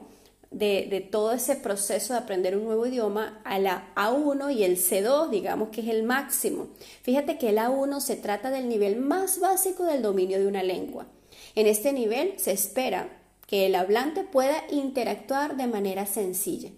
de, 0.51 1.07
todo 1.09 1.31
ese 1.31 1.55
proceso 1.55 2.13
de 2.13 2.19
aprender 2.19 2.57
un 2.57 2.65
nuevo 2.65 2.85
idioma, 2.85 3.41
a 3.45 3.57
la 3.57 3.93
A1 3.95 4.53
y 4.53 4.63
el 4.63 4.77
C2, 4.77 5.29
digamos 5.29 5.69
que 5.69 5.81
es 5.81 5.87
el 5.87 6.03
máximo. 6.03 6.67
Fíjate 7.01 7.37
que 7.37 7.49
el 7.49 7.57
A1 7.57 7.99
se 8.01 8.17
trata 8.17 8.51
del 8.51 8.67
nivel 8.67 8.97
más 8.97 9.39
básico 9.39 9.85
del 9.85 10.01
dominio 10.01 10.39
de 10.39 10.47
una 10.47 10.61
lengua. 10.61 11.07
En 11.55 11.67
este 11.67 11.93
nivel 11.93 12.33
se 12.37 12.51
espera 12.51 13.17
que 13.47 13.65
el 13.65 13.75
hablante 13.75 14.23
pueda 14.23 14.63
interactuar 14.69 15.57
de 15.57 15.67
manera 15.67 16.05
sencilla. 16.05 16.69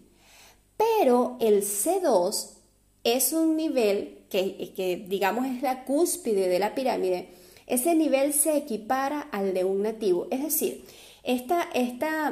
Pero 0.77 1.37
el 1.39 1.63
C2 1.63 2.49
es 3.03 3.33
un 3.33 3.57
nivel 3.57 4.19
que, 4.29 5.05
digamos 5.07 5.45
es 5.45 5.61
la 5.61 5.83
cúspide 5.85 6.47
de 6.47 6.59
la 6.59 6.73
pirámide, 6.73 7.29
ese 7.67 7.95
nivel 7.95 8.33
se 8.33 8.57
equipara 8.57 9.21
al 9.31 9.53
de 9.53 9.63
un 9.63 9.83
nativo. 9.83 10.27
Es 10.31 10.41
decir, 10.41 10.85
esta, 11.23 11.69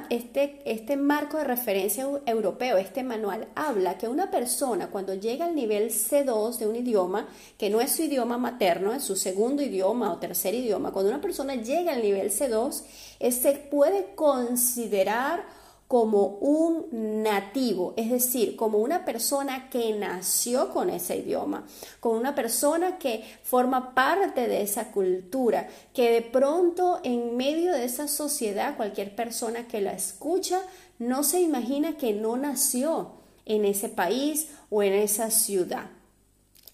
este, 0.09 0.61
este 0.65 0.97
marco 0.97 1.37
de 1.37 1.45
referencia 1.45 2.05
europeo, 2.25 2.75
este 2.75 3.03
manual, 3.03 3.47
habla 3.55 3.97
que 3.97 4.09
una 4.09 4.29
persona 4.29 4.89
cuando 4.89 5.13
llega 5.13 5.45
al 5.45 5.55
nivel 5.55 5.91
C2 5.91 6.57
de 6.57 6.67
un 6.67 6.75
idioma, 6.75 7.29
que 7.57 7.69
no 7.69 7.79
es 7.79 7.93
su 7.93 8.03
idioma 8.03 8.37
materno, 8.37 8.91
es 8.91 9.03
su 9.03 9.15
segundo 9.15 9.63
idioma 9.63 10.11
o 10.11 10.17
tercer 10.17 10.55
idioma, 10.55 10.91
cuando 10.91 11.09
una 11.09 11.21
persona 11.21 11.55
llega 11.55 11.93
al 11.93 12.01
nivel 12.01 12.31
C2, 12.31 12.83
se 13.31 13.51
puede 13.71 14.13
considerar 14.15 15.60
como 15.91 16.37
un 16.39 16.87
nativo, 17.21 17.93
es 17.97 18.09
decir, 18.09 18.55
como 18.55 18.77
una 18.77 19.03
persona 19.03 19.69
que 19.69 19.91
nació 19.91 20.69
con 20.69 20.89
ese 20.89 21.17
idioma, 21.17 21.67
como 21.99 22.15
una 22.15 22.33
persona 22.33 22.97
que 22.97 23.25
forma 23.43 23.93
parte 23.93 24.47
de 24.47 24.61
esa 24.61 24.93
cultura, 24.93 25.67
que 25.93 26.09
de 26.09 26.21
pronto 26.21 27.01
en 27.03 27.35
medio 27.35 27.73
de 27.73 27.83
esa 27.83 28.07
sociedad 28.07 28.77
cualquier 28.77 29.17
persona 29.17 29.67
que 29.67 29.81
la 29.81 29.91
escucha 29.91 30.61
no 30.97 31.25
se 31.25 31.41
imagina 31.41 31.97
que 31.97 32.13
no 32.13 32.37
nació 32.37 33.11
en 33.43 33.65
ese 33.65 33.89
país 33.89 34.47
o 34.69 34.83
en 34.83 34.93
esa 34.93 35.29
ciudad. 35.29 35.89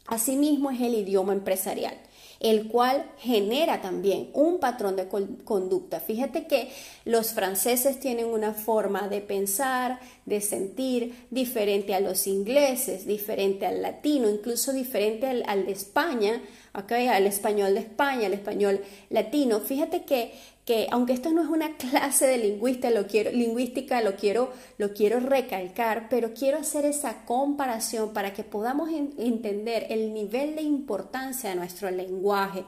Asimismo 0.05 0.69
es 0.69 0.79
el 0.79 0.93
idioma 0.93 1.33
empresarial 1.33 1.97
el 2.39 2.67
cual 2.67 3.09
genera 3.17 3.81
también 3.81 4.29
un 4.33 4.59
patrón 4.59 4.95
de 4.95 5.07
conducta. 5.07 5.99
Fíjate 5.99 6.47
que 6.47 6.71
los 7.07 7.31
franceses 7.31 7.99
tienen 7.99 8.25
una 8.25 8.53
forma 8.53 9.07
de 9.07 9.21
pensar, 9.21 9.99
de 10.25 10.41
sentir 10.41 11.15
diferente 11.31 11.95
a 11.95 12.01
los 12.01 12.27
ingleses, 12.27 13.07
diferente 13.07 13.65
al 13.65 13.81
latino, 13.81 14.29
incluso 14.29 14.73
diferente 14.73 15.27
al, 15.27 15.65
de 15.65 15.71
España, 15.71 16.41
al 16.73 17.25
español 17.25 17.73
de 17.73 17.79
España, 17.79 18.27
al 18.27 18.33
español 18.33 18.81
latino. 19.09 19.61
Fíjate 19.61 20.03
que 20.03 20.33
que 20.67 20.89
aunque 20.91 21.13
esto 21.13 21.31
no 21.31 21.41
es 21.41 21.47
una 21.47 21.77
clase 21.77 22.27
de 22.27 22.37
lingüística, 22.37 22.91
lo 22.91 23.07
quiero, 23.07 23.31
lingüística, 23.31 24.01
lo 24.01 24.17
quiero, 24.17 24.51
lo 24.77 24.93
quiero 24.93 25.21
recalcar, 25.21 26.09
pero 26.09 26.33
quiero 26.33 26.57
hacer 26.59 26.83
esa 26.83 27.23
comparación 27.25 28.11
para 28.11 28.33
que 28.33 28.43
podamos 28.43 28.89
entender 28.89 29.87
el 29.89 30.13
nivel 30.13 30.57
de 30.57 30.63
importancia 30.63 31.49
de 31.49 31.55
nuestro 31.55 31.89
lenguaje, 31.89 32.65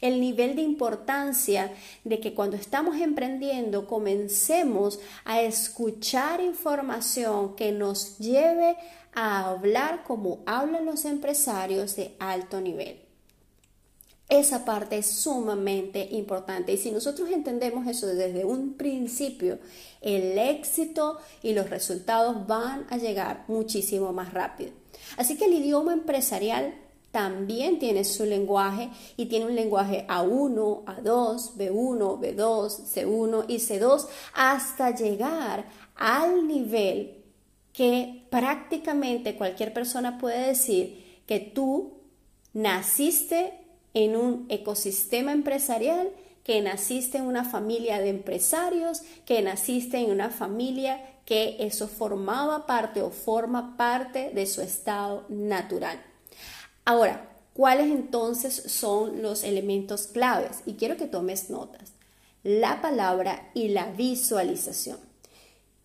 el 0.00 0.18
nivel 0.18 0.56
de 0.56 0.62
importancia 0.62 1.70
de 2.04 2.20
que 2.20 2.32
cuando 2.32 2.56
estamos 2.56 2.96
emprendiendo 2.96 3.81
comencemos 3.86 5.00
a 5.24 5.40
escuchar 5.42 6.40
información 6.40 7.54
que 7.56 7.72
nos 7.72 8.18
lleve 8.18 8.76
a 9.14 9.50
hablar 9.50 10.04
como 10.04 10.42
hablan 10.46 10.86
los 10.86 11.04
empresarios 11.04 11.96
de 11.96 12.14
alto 12.18 12.60
nivel. 12.60 13.00
Esa 14.28 14.64
parte 14.64 14.96
es 14.96 15.10
sumamente 15.10 16.08
importante 16.12 16.72
y 16.72 16.78
si 16.78 16.90
nosotros 16.90 17.28
entendemos 17.30 17.86
eso 17.86 18.06
desde 18.06 18.46
un 18.46 18.74
principio, 18.74 19.58
el 20.00 20.38
éxito 20.38 21.18
y 21.42 21.52
los 21.52 21.68
resultados 21.68 22.46
van 22.46 22.86
a 22.88 22.96
llegar 22.96 23.44
muchísimo 23.48 24.12
más 24.14 24.32
rápido. 24.32 24.70
Así 25.18 25.36
que 25.36 25.44
el 25.44 25.52
idioma 25.52 25.92
empresarial 25.92 26.74
también 27.12 27.78
tiene 27.78 28.04
su 28.04 28.24
lenguaje 28.24 28.90
y 29.16 29.26
tiene 29.26 29.44
un 29.46 29.54
lenguaje 29.54 30.06
A1, 30.08 30.84
A2, 30.84 31.54
B1, 31.56 32.18
B2, 32.18 32.68
C1 32.94 33.44
y 33.48 33.56
C2 33.56 34.06
hasta 34.34 34.94
llegar 34.94 35.66
al 35.94 36.48
nivel 36.48 37.22
que 37.72 38.26
prácticamente 38.30 39.36
cualquier 39.36 39.72
persona 39.74 40.18
puede 40.18 40.48
decir 40.48 41.22
que 41.26 41.38
tú 41.38 42.00
naciste 42.54 43.52
en 43.94 44.16
un 44.16 44.46
ecosistema 44.48 45.32
empresarial, 45.32 46.10
que 46.44 46.62
naciste 46.62 47.18
en 47.18 47.24
una 47.24 47.44
familia 47.44 48.00
de 48.00 48.08
empresarios, 48.08 49.02
que 49.26 49.42
naciste 49.42 49.98
en 49.98 50.10
una 50.10 50.30
familia 50.30 51.04
que 51.26 51.56
eso 51.60 51.88
formaba 51.88 52.66
parte 52.66 53.02
o 53.02 53.10
forma 53.10 53.76
parte 53.76 54.30
de 54.30 54.46
su 54.46 54.62
estado 54.62 55.26
natural. 55.28 56.11
Ahora, 56.84 57.28
¿cuáles 57.54 57.92
entonces 57.92 58.54
son 58.66 59.22
los 59.22 59.44
elementos 59.44 60.08
claves? 60.08 60.62
Y 60.66 60.74
quiero 60.74 60.96
que 60.96 61.06
tomes 61.06 61.48
notas. 61.48 61.92
La 62.42 62.82
palabra 62.82 63.50
y 63.54 63.68
la 63.68 63.86
visualización. 63.92 64.98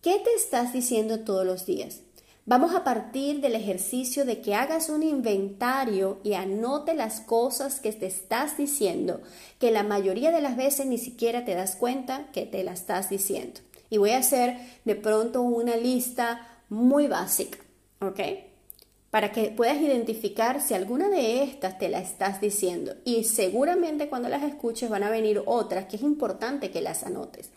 ¿Qué 0.02 0.18
te 0.18 0.34
estás 0.34 0.72
diciendo 0.72 1.20
todos 1.20 1.46
los 1.46 1.66
días? 1.66 2.00
Vamos 2.46 2.74
a 2.74 2.82
partir 2.82 3.40
del 3.40 3.54
ejercicio 3.54 4.24
de 4.24 4.40
que 4.40 4.54
hagas 4.54 4.88
un 4.88 5.02
inventario 5.02 6.18
y 6.24 6.32
anote 6.32 6.94
las 6.94 7.20
cosas 7.20 7.78
que 7.78 7.92
te 7.92 8.06
estás 8.06 8.56
diciendo, 8.56 9.20
que 9.60 9.70
la 9.70 9.82
mayoría 9.82 10.32
de 10.32 10.40
las 10.40 10.56
veces 10.56 10.86
ni 10.86 10.98
siquiera 10.98 11.44
te 11.44 11.54
das 11.54 11.76
cuenta 11.76 12.26
que 12.32 12.46
te 12.46 12.64
la 12.64 12.72
estás 12.72 13.10
diciendo. 13.10 13.60
Y 13.90 13.98
voy 13.98 14.10
a 14.10 14.18
hacer 14.18 14.56
de 14.84 14.94
pronto 14.94 15.42
una 15.42 15.76
lista 15.76 16.62
muy 16.70 17.06
básica, 17.06 17.58
¿ok? 18.00 18.47
Para 19.18 19.32
que 19.32 19.50
puedas 19.50 19.80
identificar 19.80 20.62
si 20.62 20.74
alguna 20.74 21.08
de 21.08 21.42
estas 21.42 21.76
te 21.76 21.88
la 21.88 21.98
estás 21.98 22.40
diciendo. 22.40 22.94
Y 23.04 23.24
seguramente 23.24 24.08
cuando 24.08 24.28
las 24.28 24.44
escuches 24.44 24.88
van 24.88 25.02
a 25.02 25.10
venir 25.10 25.42
otras 25.44 25.86
que 25.86 25.96
es 25.96 26.02
importante 26.02 26.70
que 26.70 26.80
las 26.80 27.02
anotes. 27.02 27.50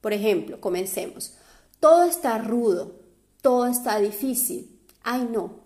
Por 0.00 0.12
ejemplo, 0.12 0.60
comencemos. 0.60 1.34
Todo 1.78 2.02
está 2.02 2.38
rudo 2.38 3.04
todo 3.44 3.66
está 3.66 4.00
difícil. 4.00 4.80
Ay, 5.02 5.28
no, 5.30 5.60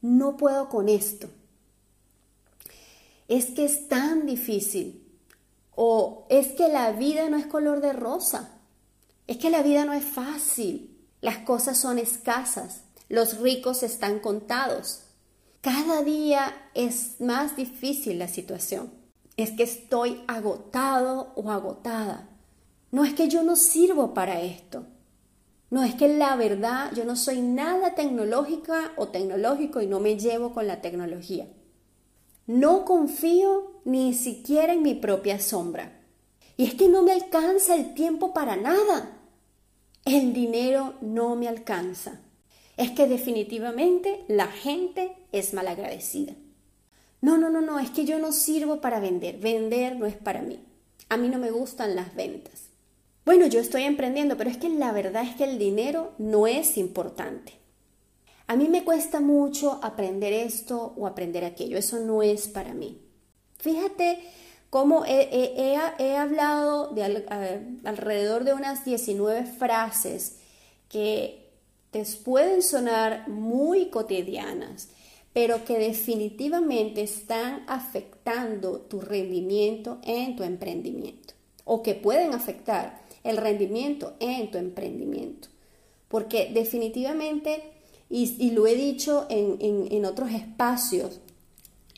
no 0.00 0.38
puedo 0.38 0.70
con 0.70 0.88
esto. 0.88 1.28
Es 3.28 3.50
que 3.50 3.66
es 3.66 3.88
tan 3.88 4.24
difícil. 4.24 5.06
O 5.76 6.26
es 6.30 6.48
que 6.52 6.68
la 6.68 6.92
vida 6.92 7.28
no 7.28 7.36
es 7.36 7.46
color 7.46 7.82
de 7.82 7.92
rosa. 7.92 8.58
Es 9.26 9.36
que 9.36 9.50
la 9.50 9.62
vida 9.62 9.84
no 9.84 9.92
es 9.92 10.02
fácil. 10.02 10.98
Las 11.20 11.36
cosas 11.38 11.76
son 11.76 11.98
escasas. 11.98 12.84
Los 13.10 13.40
ricos 13.40 13.82
están 13.82 14.20
contados. 14.20 15.02
Cada 15.62 16.04
día 16.04 16.54
es 16.74 17.20
más 17.20 17.56
difícil 17.56 18.20
la 18.20 18.28
situación. 18.28 18.92
Es 19.36 19.50
que 19.50 19.64
estoy 19.64 20.22
agotado 20.28 21.32
o 21.34 21.50
agotada. 21.50 22.28
No 22.92 23.04
es 23.04 23.12
que 23.14 23.28
yo 23.28 23.42
no 23.42 23.56
sirvo 23.56 24.14
para 24.14 24.40
esto. 24.42 24.86
No, 25.70 25.82
es 25.82 25.96
que 25.96 26.06
la 26.06 26.36
verdad 26.36 26.92
yo 26.94 27.04
no 27.04 27.16
soy 27.16 27.40
nada 27.40 27.96
tecnológica 27.96 28.92
o 28.96 29.08
tecnológico 29.08 29.82
y 29.82 29.88
no 29.88 29.98
me 29.98 30.16
llevo 30.16 30.54
con 30.54 30.68
la 30.68 30.80
tecnología. 30.80 31.48
No 32.46 32.84
confío 32.84 33.80
ni 33.84 34.14
siquiera 34.14 34.72
en 34.72 34.82
mi 34.82 34.94
propia 34.94 35.40
sombra. 35.40 36.00
Y 36.56 36.64
es 36.64 36.74
que 36.74 36.88
no 36.88 37.02
me 37.02 37.10
alcanza 37.10 37.74
el 37.74 37.92
tiempo 37.92 38.32
para 38.32 38.54
nada. 38.54 39.18
El 40.04 40.32
dinero 40.32 40.94
no 41.00 41.34
me 41.34 41.48
alcanza. 41.48 42.20
Es 42.80 42.92
que 42.92 43.06
definitivamente 43.06 44.24
la 44.26 44.46
gente 44.46 45.14
es 45.32 45.52
malagradecida. 45.52 46.32
No, 47.20 47.36
no, 47.36 47.50
no, 47.50 47.60
no, 47.60 47.78
es 47.78 47.90
que 47.90 48.06
yo 48.06 48.18
no 48.18 48.32
sirvo 48.32 48.80
para 48.80 49.00
vender. 49.00 49.36
Vender 49.36 49.96
no 49.96 50.06
es 50.06 50.16
para 50.16 50.40
mí. 50.40 50.58
A 51.10 51.18
mí 51.18 51.28
no 51.28 51.36
me 51.36 51.50
gustan 51.50 51.94
las 51.94 52.14
ventas. 52.14 52.70
Bueno, 53.26 53.46
yo 53.48 53.60
estoy 53.60 53.82
emprendiendo, 53.82 54.38
pero 54.38 54.48
es 54.48 54.56
que 54.56 54.70
la 54.70 54.92
verdad 54.92 55.24
es 55.24 55.34
que 55.34 55.44
el 55.44 55.58
dinero 55.58 56.12
no 56.16 56.46
es 56.46 56.78
importante. 56.78 57.52
A 58.46 58.56
mí 58.56 58.66
me 58.66 58.82
cuesta 58.82 59.20
mucho 59.20 59.78
aprender 59.82 60.32
esto 60.32 60.94
o 60.96 61.06
aprender 61.06 61.44
aquello. 61.44 61.76
Eso 61.76 61.98
no 61.98 62.22
es 62.22 62.48
para 62.48 62.72
mí. 62.72 62.98
Fíjate 63.58 64.20
cómo 64.70 65.04
he, 65.04 66.16
hablado 66.16 66.94
de 66.94 67.26
alrededor 67.84 68.44
de 68.44 68.54
unas 68.54 68.86
19 68.86 69.44
frases 69.44 70.38
que 70.88 71.49
te 71.90 72.04
pueden 72.24 72.62
sonar 72.62 73.28
muy 73.28 73.86
cotidianas, 73.90 74.88
pero 75.32 75.64
que 75.64 75.78
definitivamente 75.78 77.02
están 77.02 77.64
afectando 77.68 78.80
tu 78.80 79.00
rendimiento 79.00 79.98
en 80.04 80.36
tu 80.36 80.42
emprendimiento 80.42 81.34
o 81.64 81.82
que 81.82 81.94
pueden 81.94 82.32
afectar 82.34 83.02
el 83.22 83.36
rendimiento 83.36 84.14
en 84.18 84.50
tu 84.50 84.58
emprendimiento. 84.58 85.48
Porque 86.08 86.50
definitivamente, 86.52 87.62
y, 88.08 88.50
lo 88.50 88.66
he 88.66 88.74
dicho 88.74 89.26
en, 89.30 89.58
en 89.60 90.04
otros 90.04 90.32
espacios, 90.32 91.20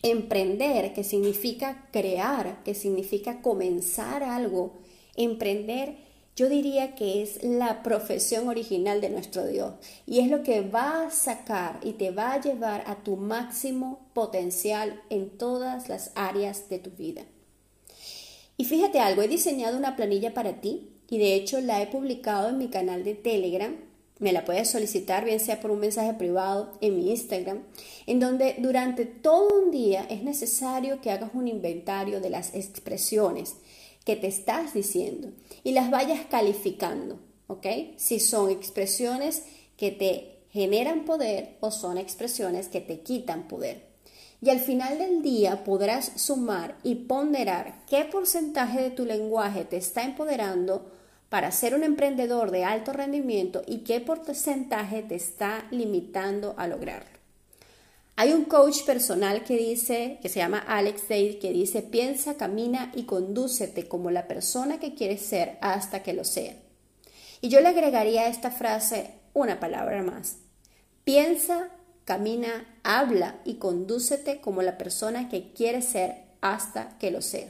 emprender, 0.02 0.92
que 0.92 1.04
significa 1.04 1.88
crear, 1.90 2.62
que 2.64 2.74
significa 2.74 3.40
comenzar 3.40 4.22
algo, 4.22 4.74
emprender, 5.16 5.96
yo 6.34 6.48
diría 6.48 6.94
que 6.94 7.22
es 7.22 7.42
la 7.42 7.82
profesión 7.82 8.48
original 8.48 9.00
de 9.02 9.10
nuestro 9.10 9.46
Dios 9.46 9.74
y 10.06 10.20
es 10.20 10.30
lo 10.30 10.42
que 10.42 10.62
va 10.62 11.06
a 11.06 11.10
sacar 11.10 11.78
y 11.82 11.92
te 11.92 12.10
va 12.10 12.32
a 12.32 12.40
llevar 12.40 12.84
a 12.86 13.02
tu 13.02 13.16
máximo 13.16 14.00
potencial 14.14 15.02
en 15.10 15.28
todas 15.28 15.88
las 15.90 16.10
áreas 16.14 16.70
de 16.70 16.78
tu 16.78 16.90
vida. 16.90 17.22
Y 18.56 18.64
fíjate 18.64 18.98
algo, 18.98 19.22
he 19.22 19.28
diseñado 19.28 19.76
una 19.76 19.94
planilla 19.94 20.32
para 20.32 20.60
ti 20.60 20.88
y 21.10 21.18
de 21.18 21.34
hecho 21.34 21.60
la 21.60 21.82
he 21.82 21.86
publicado 21.86 22.48
en 22.48 22.58
mi 22.58 22.68
canal 22.68 23.04
de 23.04 23.14
Telegram. 23.14 23.76
Me 24.18 24.32
la 24.32 24.44
puedes 24.44 24.70
solicitar 24.70 25.24
bien 25.26 25.40
sea 25.40 25.60
por 25.60 25.70
un 25.70 25.80
mensaje 25.80 26.14
privado 26.14 26.72
en 26.80 26.96
mi 26.96 27.10
Instagram, 27.10 27.62
en 28.06 28.20
donde 28.20 28.54
durante 28.58 29.04
todo 29.04 29.48
un 29.64 29.70
día 29.70 30.06
es 30.08 30.22
necesario 30.22 31.00
que 31.02 31.10
hagas 31.10 31.30
un 31.34 31.48
inventario 31.48 32.20
de 32.20 32.30
las 32.30 32.54
expresiones 32.54 33.56
que 34.04 34.16
te 34.16 34.26
estás 34.26 34.74
diciendo 34.74 35.28
y 35.62 35.72
las 35.72 35.90
vayas 35.90 36.26
calificando, 36.26 37.18
¿ok? 37.46 37.66
Si 37.96 38.20
son 38.20 38.50
expresiones 38.50 39.44
que 39.76 39.90
te 39.90 40.38
generan 40.50 41.04
poder 41.04 41.56
o 41.60 41.70
son 41.70 41.98
expresiones 41.98 42.68
que 42.68 42.80
te 42.80 43.00
quitan 43.00 43.48
poder. 43.48 43.90
Y 44.40 44.50
al 44.50 44.58
final 44.58 44.98
del 44.98 45.22
día 45.22 45.62
podrás 45.62 46.12
sumar 46.16 46.76
y 46.82 46.96
ponderar 46.96 47.84
qué 47.86 48.04
porcentaje 48.04 48.82
de 48.82 48.90
tu 48.90 49.04
lenguaje 49.04 49.64
te 49.64 49.76
está 49.76 50.02
empoderando 50.02 50.90
para 51.28 51.52
ser 51.52 51.74
un 51.74 51.84
emprendedor 51.84 52.50
de 52.50 52.64
alto 52.64 52.92
rendimiento 52.92 53.62
y 53.66 53.78
qué 53.78 54.00
porcentaje 54.00 55.02
te 55.02 55.14
está 55.14 55.66
limitando 55.70 56.54
a 56.58 56.66
lograrlo. 56.66 57.11
Hay 58.14 58.32
un 58.34 58.44
coach 58.44 58.84
personal 58.84 59.42
que 59.42 59.56
dice, 59.56 60.18
que 60.20 60.28
se 60.28 60.40
llama 60.40 60.58
Alex 60.58 61.08
Dale, 61.08 61.38
que 61.38 61.50
dice, 61.50 61.82
piensa, 61.82 62.36
camina 62.36 62.92
y 62.94 63.04
condúcete 63.04 63.88
como 63.88 64.10
la 64.10 64.28
persona 64.28 64.78
que 64.78 64.94
quieres 64.94 65.22
ser 65.22 65.56
hasta 65.62 66.02
que 66.02 66.12
lo 66.12 66.24
sea. 66.24 66.54
Y 67.40 67.48
yo 67.48 67.60
le 67.60 67.68
agregaría 67.68 68.22
a 68.22 68.28
esta 68.28 68.50
frase 68.50 69.14
una 69.32 69.60
palabra 69.60 70.02
más. 70.02 70.36
Piensa, 71.04 71.70
camina, 72.04 72.66
habla 72.82 73.40
y 73.44 73.54
condúcete 73.54 74.40
como 74.40 74.62
la 74.62 74.76
persona 74.76 75.28
que 75.30 75.52
quieres 75.52 75.86
ser 75.86 76.16
hasta 76.42 76.98
que 76.98 77.10
lo 77.10 77.22
sea. 77.22 77.48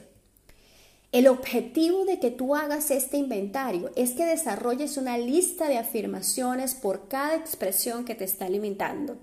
El 1.11 1.27
objetivo 1.27 2.05
de 2.05 2.19
que 2.19 2.31
tú 2.31 2.55
hagas 2.55 2.89
este 2.89 3.17
inventario 3.17 3.91
es 3.95 4.13
que 4.13 4.25
desarrolles 4.25 4.97
una 4.97 5.17
lista 5.17 5.67
de 5.67 5.77
afirmaciones 5.77 6.73
por 6.73 7.07
cada 7.09 7.35
expresión 7.35 8.05
que 8.05 8.15
te 8.15 8.23
está 8.23 8.49
limitando 8.49 9.17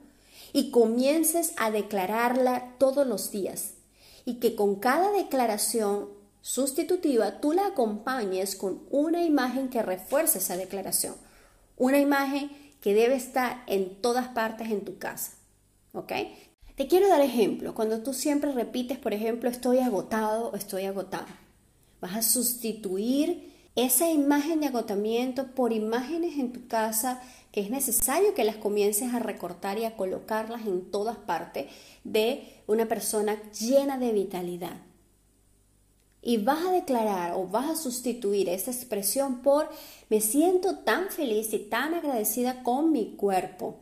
y 0.53 0.71
comiences 0.71 1.53
a 1.57 1.71
declararla 1.71 2.75
todos 2.79 3.07
los 3.07 3.31
días 3.31 3.75
y 4.25 4.35
que 4.35 4.55
con 4.55 4.77
cada 4.77 5.13
declaración 5.13 6.09
sustitutiva 6.43 7.41
tú 7.41 7.53
la 7.53 7.67
acompañes 7.67 8.57
con 8.57 8.83
una 8.91 9.25
imagen 9.25 9.69
que 9.69 9.83
refuerce 9.83 10.39
esa 10.39 10.57
declaración, 10.57 11.15
una 11.77 11.99
imagen 11.99 12.51
que 12.81 12.95
debe 12.95 13.15
estar 13.15 13.63
en 13.67 14.01
todas 14.01 14.29
partes 14.29 14.71
en 14.71 14.85
tu 14.85 14.99
casa. 14.99 15.33
¿Ok? 15.93 16.13
Te 16.77 16.87
quiero 16.87 17.09
dar 17.09 17.21
ejemplo. 17.21 17.75
Cuando 17.75 18.03
tú 18.03 18.15
siempre 18.15 18.53
repites, 18.53 18.99
por 18.99 19.13
ejemplo, 19.13 19.51
estoy 19.51 19.81
agotado 19.81 20.55
estoy 20.55 20.85
agotado 20.85 21.27
Vas 22.01 22.17
a 22.17 22.23
sustituir 22.23 23.50
esa 23.77 24.11
imagen 24.11 24.61
de 24.61 24.67
agotamiento 24.67 25.49
por 25.53 25.73
imágenes 25.73 26.39
en 26.39 26.53
tu 26.53 26.67
casa 26.67 27.21
que 27.53 27.61
es 27.61 27.71
necesario 27.71 28.35
que 28.35 28.45
las 28.45 28.57
comiences 28.57 29.13
a 29.13 29.19
recortar 29.19 29.79
y 29.79 29.85
a 29.85 29.97
colocarlas 29.97 30.67
en 30.67 30.91
todas 30.91 31.17
partes 31.17 31.67
de 32.05 32.63
una 32.67 32.87
persona 32.87 33.37
llena 33.53 33.99
de 33.99 34.13
vitalidad. 34.13 34.83
Y 36.23 36.37
vas 36.37 36.67
a 36.67 36.73
declarar 36.73 37.33
o 37.35 37.47
vas 37.47 37.71
a 37.71 37.77
sustituir 37.77 38.49
esa 38.49 38.71
expresión 38.71 39.43
por 39.43 39.69
me 40.11 40.21
siento 40.21 40.79
tan 40.79 41.09
feliz 41.09 41.53
y 41.53 41.59
tan 41.59 41.95
agradecida 41.95 42.63
con 42.63 42.93
mi 42.93 43.17
cuerpo, 43.17 43.79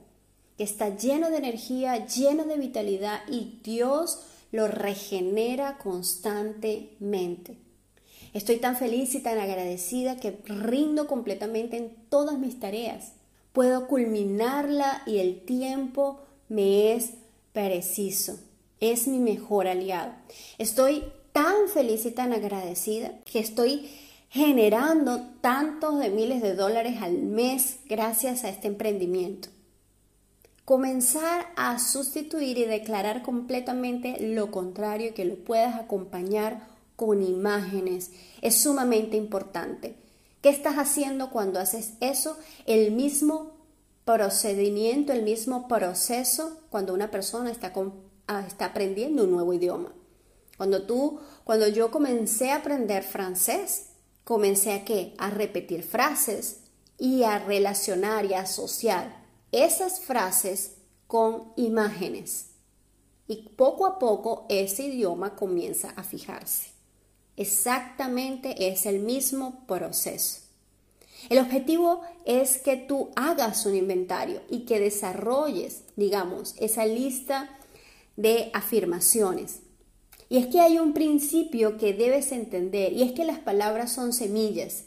que 0.56 0.64
está 0.64 0.96
lleno 0.96 1.30
de 1.30 1.38
energía, 1.38 2.06
lleno 2.06 2.44
de 2.44 2.56
vitalidad 2.56 3.20
y 3.28 3.60
Dios 3.62 4.20
lo 4.50 4.68
regenera 4.68 5.78
constantemente. 5.78 7.67
Estoy 8.34 8.58
tan 8.58 8.76
feliz 8.76 9.14
y 9.14 9.20
tan 9.20 9.38
agradecida 9.38 10.16
que 10.16 10.38
rindo 10.46 11.06
completamente 11.06 11.76
en 11.76 11.90
todas 12.08 12.38
mis 12.38 12.60
tareas. 12.60 13.12
Puedo 13.52 13.88
culminarla 13.88 15.02
y 15.06 15.18
el 15.18 15.40
tiempo 15.40 16.20
me 16.48 16.92
es 16.92 17.14
preciso. 17.52 18.38
Es 18.80 19.08
mi 19.08 19.18
mejor 19.18 19.66
aliado. 19.66 20.12
Estoy 20.58 21.04
tan 21.32 21.68
feliz 21.72 22.04
y 22.06 22.10
tan 22.10 22.32
agradecida 22.32 23.12
que 23.24 23.40
estoy 23.40 23.88
generando 24.30 25.26
tantos 25.40 25.98
de 25.98 26.10
miles 26.10 26.42
de 26.42 26.54
dólares 26.54 26.98
al 27.00 27.14
mes 27.14 27.78
gracias 27.88 28.44
a 28.44 28.50
este 28.50 28.68
emprendimiento. 28.68 29.48
Comenzar 30.64 31.46
a 31.56 31.78
sustituir 31.78 32.58
y 32.58 32.64
declarar 32.64 33.22
completamente 33.22 34.16
lo 34.20 34.50
contrario 34.50 35.14
que 35.14 35.24
lo 35.24 35.36
puedas 35.36 35.76
acompañar 35.76 36.77
con 36.98 37.22
imágenes. 37.22 38.10
Es 38.42 38.60
sumamente 38.60 39.16
importante. 39.16 39.94
¿Qué 40.42 40.48
estás 40.48 40.78
haciendo 40.78 41.30
cuando 41.30 41.60
haces 41.60 41.92
eso? 42.00 42.36
El 42.66 42.90
mismo 42.90 43.52
procedimiento, 44.04 45.12
el 45.12 45.22
mismo 45.22 45.68
proceso 45.68 46.58
cuando 46.70 46.92
una 46.92 47.12
persona 47.12 47.52
está, 47.52 47.72
ah, 48.26 48.42
está 48.44 48.64
aprendiendo 48.64 49.22
un 49.22 49.30
nuevo 49.30 49.54
idioma. 49.54 49.92
Cuando 50.56 50.86
tú, 50.86 51.20
cuando 51.44 51.68
yo 51.68 51.92
comencé 51.92 52.50
a 52.50 52.56
aprender 52.56 53.04
francés, 53.04 53.90
comencé 54.24 54.72
a 54.72 54.84
qué? 54.84 55.14
A 55.18 55.30
repetir 55.30 55.84
frases 55.84 56.62
y 56.98 57.22
a 57.22 57.38
relacionar 57.38 58.24
y 58.24 58.34
a 58.34 58.40
asociar 58.40 59.24
esas 59.52 60.00
frases 60.00 60.78
con 61.06 61.52
imágenes. 61.54 62.46
Y 63.28 63.50
poco 63.50 63.86
a 63.86 64.00
poco 64.00 64.46
ese 64.48 64.86
idioma 64.86 65.36
comienza 65.36 65.90
a 65.94 66.02
fijarse. 66.02 66.77
Exactamente 67.38 68.68
es 68.68 68.84
el 68.84 68.98
mismo 68.98 69.64
proceso. 69.68 70.40
El 71.30 71.38
objetivo 71.38 72.00
es 72.24 72.58
que 72.58 72.76
tú 72.76 73.10
hagas 73.14 73.64
un 73.64 73.76
inventario 73.76 74.42
y 74.50 74.64
que 74.64 74.80
desarrolles, 74.80 75.82
digamos, 75.94 76.56
esa 76.58 76.84
lista 76.84 77.48
de 78.16 78.50
afirmaciones. 78.54 79.60
Y 80.28 80.38
es 80.38 80.48
que 80.48 80.60
hay 80.60 80.80
un 80.80 80.92
principio 80.92 81.78
que 81.78 81.94
debes 81.94 82.32
entender 82.32 82.92
y 82.92 83.04
es 83.04 83.12
que 83.12 83.24
las 83.24 83.38
palabras 83.38 83.92
son 83.92 84.12
semillas 84.12 84.86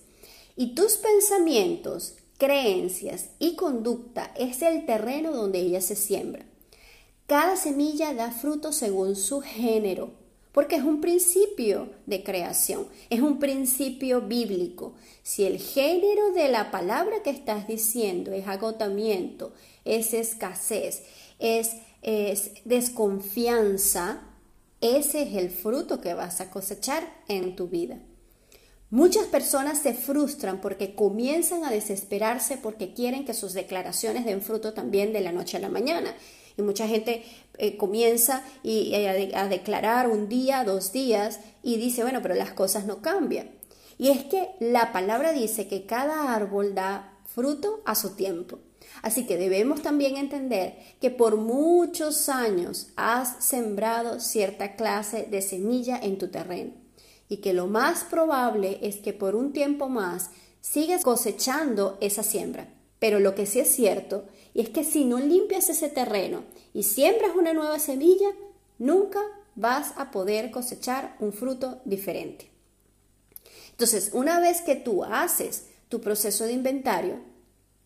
y 0.58 0.76
tus 0.76 0.98
pensamientos, 0.98 2.16
creencias 2.38 3.30
y 3.40 3.56
conducta 3.56 4.34
es 4.38 4.62
el 4.62 4.86
terreno 4.86 5.32
donde 5.32 5.60
ellas 5.60 5.86
se 5.86 5.96
siembran. 5.96 6.50
Cada 7.28 7.56
semilla 7.56 8.14
da 8.14 8.30
fruto 8.30 8.74
según 8.74 9.16
su 9.16 9.40
género 9.40 10.21
porque 10.52 10.76
es 10.76 10.84
un 10.84 11.00
principio 11.00 11.90
de 12.06 12.24
creación, 12.24 12.88
es 13.10 13.22
un 13.22 13.40
principio 13.40 14.22
bíblico. 14.22 14.94
Si 15.24 15.46
el 15.46 15.60
género 15.60 16.32
de 16.34 16.50
la 16.50 16.72
palabra 16.72 17.24
que 17.24 17.30
estás 17.30 17.68
diciendo 17.68 18.34
es 18.34 18.48
agotamiento, 18.48 19.54
es 19.86 20.14
escasez, 20.14 21.04
es, 21.40 21.78
es 22.02 22.52
desconfianza, 22.66 24.24
ese 24.82 25.24
es 25.24 25.36
el 25.36 25.52
fruto 25.52 26.02
que 26.02 26.14
vas 26.14 26.42
a 26.42 26.50
cosechar 26.50 27.08
en 27.28 27.56
tu 27.56 27.68
vida. 27.68 28.00
Muchas 28.90 29.28
personas 29.28 29.80
se 29.80 29.94
frustran 29.94 30.60
porque 30.60 30.96
comienzan 30.96 31.64
a 31.64 31.72
desesperarse 31.72 32.58
porque 32.58 32.94
quieren 32.94 33.24
que 33.24 33.34
sus 33.34 33.54
declaraciones 33.54 34.26
den 34.26 34.42
fruto 34.42 34.74
también 34.74 35.14
de 35.14 35.22
la 35.22 35.32
noche 35.32 35.56
a 35.56 35.62
la 35.62 35.70
mañana. 35.70 36.14
Y 36.58 36.62
mucha 36.62 36.88
gente 36.88 37.24
eh, 37.58 37.78
comienza 37.78 38.44
y, 38.64 38.94
a, 39.06 39.42
a 39.42 39.48
declarar 39.48 40.10
un 40.10 40.30
día, 40.30 40.64
dos 40.64 40.92
días 40.92 41.40
y 41.64 41.78
dice, 41.78 42.04
bueno, 42.04 42.22
pero 42.22 42.36
las 42.36 42.52
cosas 42.52 42.86
no 42.86 43.02
cambian. 43.02 43.52
Y 43.98 44.10
es 44.10 44.26
que 44.26 44.50
la 44.60 44.92
palabra 44.92 45.32
dice 45.32 45.68
que 45.68 45.86
cada 45.86 46.34
árbol 46.34 46.74
da 46.74 47.20
fruto 47.26 47.82
a 47.86 47.96
su 47.96 48.16
tiempo. 48.16 48.60
Así 49.02 49.26
que 49.26 49.38
debemos 49.38 49.82
también 49.82 50.18
entender 50.18 50.78
que 51.00 51.10
por 51.10 51.38
muchos 51.38 52.30
años 52.30 52.90
has 52.96 53.44
sembrado 53.44 54.20
cierta 54.20 54.76
clase 54.76 55.28
de 55.30 55.42
semilla 55.42 55.98
en 55.98 56.18
tu 56.18 56.30
terreno 56.30 56.74
y 57.30 57.38
que 57.38 57.54
lo 57.54 57.68
más 57.68 58.04
probable 58.04 58.80
es 58.82 58.98
que 58.98 59.14
por 59.14 59.36
un 59.36 59.54
tiempo 59.54 59.88
más 59.88 60.32
sigas 60.60 61.04
cosechando 61.04 61.98
esa 62.02 62.24
siembra. 62.24 62.68
Pero 63.00 63.20
lo 63.20 63.34
que 63.34 63.46
sí 63.46 63.60
es 63.60 63.70
cierto 63.70 64.26
es 64.54 64.70
que 64.70 64.84
si 64.84 65.06
no 65.06 65.20
limpias 65.20 65.70
ese 65.70 65.90
terreno 65.90 66.44
y 66.74 66.84
siembras 66.84 67.32
una 67.36 67.54
nueva 67.54 67.80
semilla, 67.80 68.30
nunca 68.78 69.22
vas 69.56 69.94
a 69.98 70.12
poder 70.12 70.52
cosechar 70.52 71.16
un 71.20 71.34
fruto 71.34 71.82
diferente. 71.86 72.50
Entonces, 73.72 74.12
una 74.14 74.40
vez 74.40 74.62
que 74.62 74.76
tú 74.76 75.04
haces 75.04 75.66
tu 75.90 76.02
proceso 76.02 76.46
de 76.46 76.54
inventario, 76.54 77.20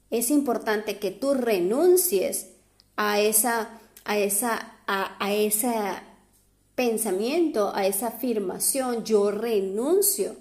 es 0.09 0.29
importante 0.29 0.99
que 0.99 1.11
tú 1.11 1.33
renuncies 1.33 2.47
a 2.95 3.19
esa, 3.19 3.79
a 4.03 4.17
esa, 4.17 4.77
a, 4.87 5.23
a 5.23 5.33
esa 5.33 6.03
pensamiento, 6.75 7.73
a 7.73 7.87
esa 7.87 8.07
afirmación, 8.07 9.03
yo 9.03 9.31
renuncio 9.31 10.35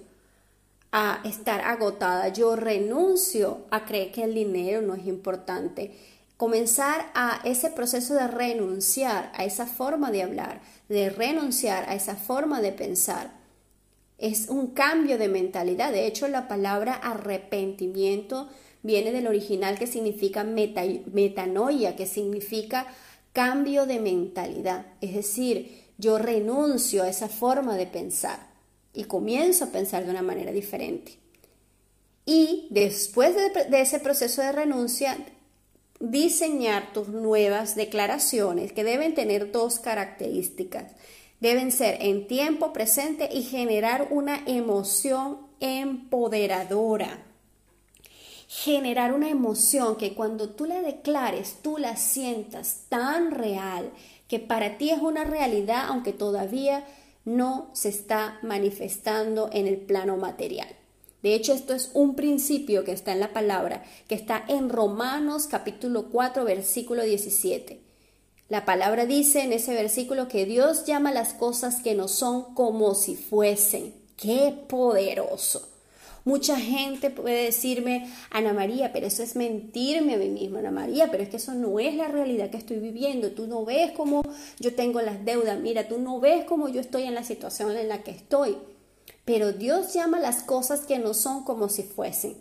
a 0.91 1.21
estar 1.25 1.61
agotada, 1.61 2.29
yo 2.29 2.55
renuncio 2.55 3.65
a 3.71 3.85
creer 3.85 4.11
que 4.11 4.23
el 4.23 4.33
dinero 4.33 4.81
no 4.81 4.95
es 4.95 5.07
importante. 5.07 5.93
Comenzar 6.37 7.11
a 7.13 7.41
ese 7.45 7.69
proceso 7.69 8.13
de 8.13 8.27
renunciar 8.27 9.31
a 9.35 9.45
esa 9.45 9.65
forma 9.65 10.11
de 10.11 10.23
hablar, 10.23 10.61
de 10.89 11.09
renunciar 11.09 11.89
a 11.89 11.95
esa 11.95 12.15
forma 12.15 12.61
de 12.61 12.71
pensar. 12.71 13.31
Es 14.17 14.49
un 14.49 14.67
cambio 14.67 15.17
de 15.17 15.27
mentalidad. 15.27 15.91
De 15.91 16.05
hecho, 16.05 16.27
la 16.27 16.47
palabra 16.47 16.93
arrepentimiento 16.93 18.49
viene 18.83 19.11
del 19.11 19.27
original 19.27 19.79
que 19.79 19.87
significa 19.87 20.43
metanoia, 20.43 21.95
que 21.95 22.05
significa 22.05 22.85
cambio 23.33 23.85
de 23.85 23.99
mentalidad. 23.99 24.85
Es 25.01 25.15
decir, 25.15 25.85
yo 25.97 26.17
renuncio 26.17 27.03
a 27.03 27.09
esa 27.09 27.29
forma 27.29 27.77
de 27.77 27.87
pensar 27.87 28.39
y 28.93 29.05
comienzo 29.05 29.65
a 29.65 29.71
pensar 29.71 30.05
de 30.05 30.11
una 30.11 30.21
manera 30.21 30.51
diferente. 30.51 31.17
Y 32.25 32.67
después 32.71 33.35
de, 33.35 33.81
ese 33.81 33.99
proceso 33.99 34.41
de 34.41 34.51
renuncia, 34.51 35.17
diseñar 36.11 36.93
tus 36.93 37.07
nuevas 37.07 37.75
declaraciones 37.75 38.71
que 38.71 38.83
deben 38.83 39.15
tener 39.15 39.51
dos 39.51 39.79
características. 39.79 40.93
Deben 41.39 41.71
ser 41.71 41.97
en 42.01 42.27
tiempo 42.27 42.73
presente 42.73 43.29
y 43.31 43.43
generar 43.43 44.07
una 44.11 44.43
emoción 44.45 45.39
empoderadora. 45.59 47.23
Generar 48.47 49.13
una 49.13 49.29
emoción 49.29 49.95
que 49.95 50.13
cuando 50.13 50.49
tú 50.49 50.65
la 50.65 50.81
declares, 50.81 51.57
tú 51.61 51.77
la 51.77 51.97
sientas 51.97 52.83
tan 52.89 53.31
real, 53.31 53.91
que 54.27 54.39
para 54.39 54.77
ti 54.77 54.91
es 54.91 55.01
una 55.01 55.23
realidad 55.23 55.85
aunque 55.87 56.13
todavía 56.13 56.85
no 57.25 57.71
se 57.73 57.89
está 57.89 58.37
manifestando 58.43 59.49
en 59.51 59.65
el 59.67 59.77
plano 59.77 60.17
material. 60.17 60.69
De 61.25 61.33
hecho, 61.33 61.53
esto 61.53 61.73
es 61.73 61.89
un 61.95 62.13
principio 62.13 62.83
que 62.83 62.91
está 62.91 63.11
en 63.11 63.19
la 63.19 63.33
palabra, 63.33 63.83
que 64.07 64.13
está 64.13 64.45
en 64.47 64.69
Romanos 64.69 65.47
capítulo 65.47 66.09
4, 66.11 66.45
versículo 66.45 67.01
17. 67.01 67.79
La 68.47 68.63
palabra 68.63 69.07
dice 69.07 69.41
en 69.41 69.51
ese 69.51 69.73
versículo 69.73 70.27
que 70.27 70.45
Dios 70.45 70.85
llama 70.85 71.11
las 71.11 71.33
cosas 71.33 71.81
que 71.81 71.95
no 71.95 72.07
son 72.09 72.53
como 72.53 72.93
si 72.93 73.15
fuesen. 73.15 73.95
¡Qué 74.17 74.53
poderoso! 74.67 75.67
Mucha 76.25 76.59
gente 76.59 77.09
puede 77.09 77.45
decirme, 77.45 78.07
Ana 78.29 78.53
María, 78.53 78.93
pero 78.93 79.07
eso 79.07 79.23
es 79.23 79.35
mentirme 79.35 80.13
a 80.13 80.17
mí 80.17 80.29
misma, 80.29 80.59
Ana 80.59 80.69
María, 80.69 81.09
pero 81.09 81.23
es 81.23 81.29
que 81.29 81.37
eso 81.37 81.55
no 81.55 81.79
es 81.79 81.95
la 81.95 82.07
realidad 82.07 82.51
que 82.51 82.57
estoy 82.57 82.77
viviendo. 82.77 83.31
Tú 83.31 83.47
no 83.47 83.65
ves 83.65 83.93
cómo 83.93 84.21
yo 84.59 84.75
tengo 84.75 85.01
las 85.01 85.25
deudas, 85.25 85.59
mira, 85.59 85.87
tú 85.87 85.97
no 85.97 86.19
ves 86.19 86.45
cómo 86.45 86.69
yo 86.69 86.81
estoy 86.81 87.05
en 87.05 87.15
la 87.15 87.23
situación 87.23 87.75
en 87.75 87.89
la 87.89 88.03
que 88.03 88.11
estoy. 88.11 88.57
Pero 89.25 89.51
Dios 89.51 89.93
llama 89.93 90.19
las 90.19 90.43
cosas 90.43 90.81
que 90.81 90.99
no 90.99 91.13
son 91.13 91.43
como 91.43 91.67
si 91.67 91.83
fuesen. 91.83 92.37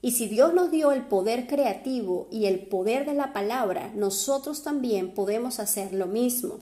Y 0.00 0.12
si 0.12 0.26
Dios 0.26 0.52
nos 0.52 0.70
dio 0.70 0.92
el 0.92 1.06
poder 1.06 1.46
creativo 1.46 2.28
y 2.30 2.46
el 2.46 2.66
poder 2.66 3.06
de 3.06 3.14
la 3.14 3.32
palabra, 3.32 3.90
nosotros 3.94 4.62
también 4.62 5.14
podemos 5.14 5.60
hacer 5.60 5.92
lo 5.92 6.06
mismo. 6.06 6.60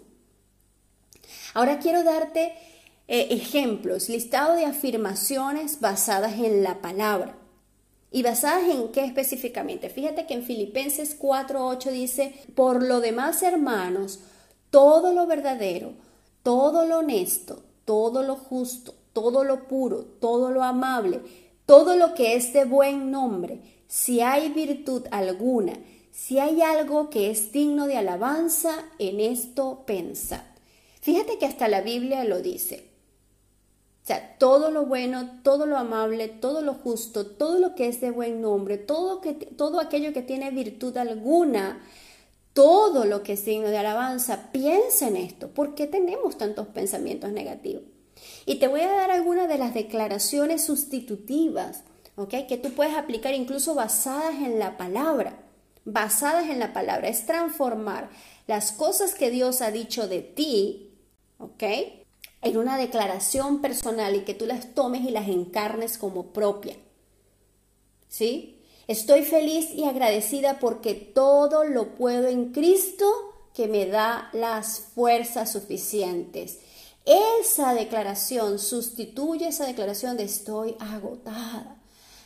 Ahora 1.54 1.78
quiero 1.78 2.04
darte 2.04 2.52
eh, 3.08 3.28
ejemplos, 3.30 4.08
listado 4.08 4.54
de 4.54 4.64
afirmaciones 4.64 5.80
basadas 5.80 6.34
en 6.34 6.62
la 6.62 6.80
palabra. 6.80 7.36
¿Y 8.12 8.22
basadas 8.22 8.68
en 8.68 8.92
qué 8.92 9.04
específicamente? 9.04 9.88
Fíjate 9.88 10.26
que 10.26 10.34
en 10.34 10.44
Filipenses 10.44 11.18
4.8 11.18 11.90
dice, 11.90 12.34
por 12.54 12.82
lo 12.82 13.00
demás 13.00 13.42
hermanos, 13.42 14.20
todo 14.70 15.12
lo 15.14 15.26
verdadero, 15.26 15.94
todo 16.42 16.86
lo 16.86 16.98
honesto, 16.98 17.62
todo 17.84 18.22
lo 18.22 18.36
justo, 18.36 18.94
todo 19.12 19.44
lo 19.44 19.68
puro, 19.68 20.04
todo 20.20 20.50
lo 20.50 20.62
amable, 20.62 21.20
todo 21.66 21.96
lo 21.96 22.14
que 22.14 22.34
es 22.34 22.52
de 22.52 22.64
buen 22.64 23.10
nombre, 23.10 23.60
si 23.88 24.20
hay 24.20 24.50
virtud 24.50 25.06
alguna, 25.10 25.74
si 26.10 26.38
hay 26.38 26.62
algo 26.62 27.10
que 27.10 27.30
es 27.30 27.52
digno 27.52 27.86
de 27.86 27.96
alabanza, 27.96 28.84
en 28.98 29.20
esto 29.20 29.84
pensad. 29.86 30.42
Fíjate 31.00 31.38
que 31.38 31.46
hasta 31.46 31.68
la 31.68 31.80
Biblia 31.80 32.24
lo 32.24 32.40
dice. 32.40 32.92
O 34.02 34.06
sea, 34.06 34.36
todo 34.38 34.70
lo 34.70 34.86
bueno, 34.86 35.40
todo 35.42 35.64
lo 35.66 35.76
amable, 35.76 36.28
todo 36.28 36.60
lo 36.60 36.74
justo, 36.74 37.26
todo 37.26 37.58
lo 37.58 37.74
que 37.74 37.86
es 37.86 38.00
de 38.00 38.10
buen 38.10 38.40
nombre, 38.40 38.76
todo, 38.76 39.20
que, 39.20 39.32
todo 39.34 39.78
aquello 39.78 40.12
que 40.12 40.22
tiene 40.22 40.50
virtud 40.50 40.96
alguna, 40.96 41.80
todo 42.52 43.04
lo 43.04 43.22
que 43.22 43.34
es 43.34 43.40
signo 43.40 43.68
de 43.68 43.78
alabanza, 43.78 44.50
piensa 44.52 45.06
en 45.08 45.16
esto. 45.16 45.48
¿Por 45.48 45.74
qué 45.74 45.86
tenemos 45.86 46.36
tantos 46.36 46.66
pensamientos 46.68 47.30
negativos? 47.30 47.84
Y 48.46 48.56
te 48.56 48.68
voy 48.68 48.80
a 48.80 48.92
dar 48.92 49.10
algunas 49.10 49.48
de 49.48 49.58
las 49.58 49.74
declaraciones 49.74 50.64
sustitutivas, 50.64 51.84
¿ok? 52.16 52.46
Que 52.48 52.58
tú 52.58 52.72
puedes 52.72 52.94
aplicar 52.94 53.34
incluso 53.34 53.74
basadas 53.74 54.34
en 54.34 54.58
la 54.58 54.76
palabra. 54.76 55.38
Basadas 55.84 56.48
en 56.48 56.58
la 56.58 56.72
palabra. 56.72 57.08
Es 57.08 57.26
transformar 57.26 58.10
las 58.46 58.72
cosas 58.72 59.14
que 59.14 59.30
Dios 59.30 59.62
ha 59.62 59.70
dicho 59.70 60.08
de 60.08 60.20
ti, 60.22 60.90
¿ok? 61.38 61.62
en 62.42 62.56
una 62.56 62.76
declaración 62.76 63.60
personal 63.60 64.16
y 64.16 64.20
que 64.20 64.34
tú 64.34 64.46
las 64.46 64.74
tomes 64.74 65.02
y 65.02 65.10
las 65.10 65.28
encarnes 65.28 65.96
como 65.96 66.32
propia. 66.32 66.76
¿Sí? 68.08 68.58
Estoy 68.88 69.22
feliz 69.22 69.70
y 69.72 69.84
agradecida 69.84 70.58
porque 70.58 70.94
todo 70.94 71.64
lo 71.64 71.94
puedo 71.94 72.26
en 72.26 72.52
Cristo 72.52 73.06
que 73.54 73.68
me 73.68 73.86
da 73.86 74.28
las 74.32 74.80
fuerzas 74.80 75.52
suficientes. 75.52 76.58
Esa 77.04 77.74
declaración 77.74 78.58
sustituye 78.58 79.48
esa 79.48 79.66
declaración 79.66 80.16
de 80.16 80.24
estoy 80.24 80.76
agotada, 80.78 81.76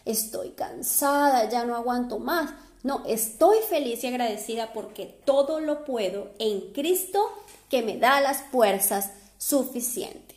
estoy 0.04 0.50
cansada, 0.50 1.48
ya 1.48 1.64
no 1.64 1.74
aguanto 1.74 2.18
más. 2.18 2.50
No, 2.82 3.02
estoy 3.06 3.58
feliz 3.68 4.04
y 4.04 4.06
agradecida 4.06 4.72
porque 4.72 5.06
todo 5.24 5.60
lo 5.60 5.84
puedo 5.84 6.30
en 6.38 6.72
Cristo 6.72 7.26
que 7.68 7.82
me 7.82 7.96
da 7.96 8.20
las 8.20 8.42
fuerzas 8.52 9.10
suficientes. 9.38 10.36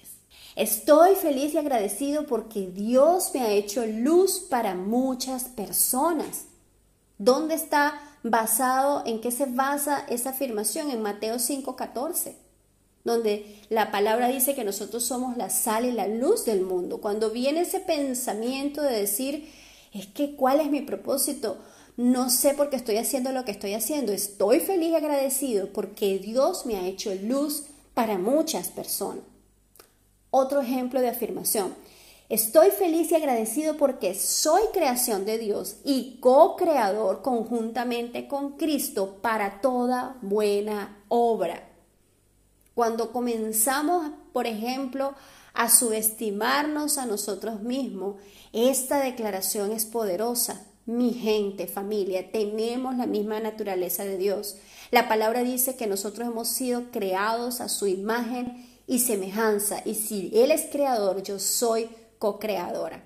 Estoy 0.56 1.15
feliz 1.15 1.54
y 1.54 1.58
agradecido 1.58 2.25
porque 2.25 2.67
Dios 2.67 3.32
me 3.34 3.41
ha 3.41 3.52
hecho 3.52 3.86
luz 3.86 4.39
para 4.39 4.73
muchas 4.73 5.43
personas. 5.43 6.45
¿Dónde 7.17 7.56
está 7.56 8.02
basado, 8.23 9.04
en 9.06 9.21
qué 9.21 9.32
se 9.32 9.45
basa 9.45 10.06
esa 10.10 10.32
afirmación? 10.32 10.89
En 10.89 11.02
Mateo 11.02 11.36
5:14, 11.39 12.36
donde 13.04 13.62
la 13.70 13.92
palabra 13.92 14.28
dice 14.28 14.56
que 14.56 14.64
nosotros 14.64 15.04
somos 15.04 15.38
la 15.38 15.50
sal 15.50 15.86
y 15.86 15.92
la 15.92 16.08
luz 16.08 16.46
del 16.46 16.62
mundo. 16.62 17.00
Cuando 17.00 17.32
viene 17.32 17.62
ese 17.62 17.80
pensamiento 17.80 18.82
de 18.82 19.00
decir, 19.00 19.50
es 19.94 20.08
que 20.08 20.36
¿cuál 20.36 20.60
es 20.60 20.70
mi 20.70 20.82
propósito? 20.82 21.58
No 21.98 22.30
sé 22.30 22.54
por 22.54 22.70
qué 22.70 22.76
estoy 22.76 22.98
haciendo 22.98 23.32
lo 23.32 23.46
que 23.46 23.52
estoy 23.52 23.74
haciendo. 23.74 24.12
Estoy 24.12 24.60
feliz 24.60 24.92
y 24.92 24.96
agradecido 24.96 25.74
porque 25.74 26.20
Dios 26.20 26.66
me 26.66 26.78
ha 26.78 26.88
hecho 26.88 27.14
luz 27.16 27.66
para 27.94 28.18
muchas 28.18 28.70
personas. 28.70 29.24
Otro 30.32 30.62
ejemplo 30.62 31.02
de 31.02 31.10
afirmación. 31.10 31.76
Estoy 32.30 32.70
feliz 32.70 33.12
y 33.12 33.16
agradecido 33.16 33.76
porque 33.76 34.14
soy 34.14 34.62
creación 34.72 35.26
de 35.26 35.40
Dios 35.40 35.78
y 35.84 36.20
co-creador 36.20 37.24
conjuntamente 37.24 38.28
con 38.28 38.52
Cristo 38.52 39.18
para 39.22 39.62
toda 39.62 40.16
buena 40.22 41.04
obra. 41.08 41.68
Cuando 42.80 43.12
comenzamos, 43.12 44.10
por 44.32 44.48
ejemplo, 44.48 45.13
a 45.54 45.70
subestimarnos 45.70 46.98
a 46.98 47.06
nosotros 47.06 47.62
mismos, 47.62 48.15
esta 48.54 49.02
declaración 49.02 49.74
es 49.74 49.84
poderosa. 49.84 50.65
Mi 50.86 51.12
gente, 51.12 51.68
familia, 51.68 52.32
tenemos 52.32 52.96
la 52.96 53.06
misma 53.06 53.42
naturaleza 53.42 54.06
de 54.06 54.15
Dios. 54.15 54.56
La 54.92 55.10
palabra 55.10 55.44
dice 55.44 55.76
que 55.76 55.88
nosotros 55.88 56.30
hemos 56.30 56.48
sido 56.48 56.89
creados 56.89 57.60
a 57.60 57.68
su 57.68 57.86
imagen 57.86 58.65
y 58.88 59.00
semejanza. 59.00 59.82
Y 59.84 59.96
si 59.96 60.32
Él 60.34 60.50
es 60.50 60.68
creador, 60.72 61.22
yo 61.22 61.38
soy 61.38 61.89
co-creadora. 62.18 63.04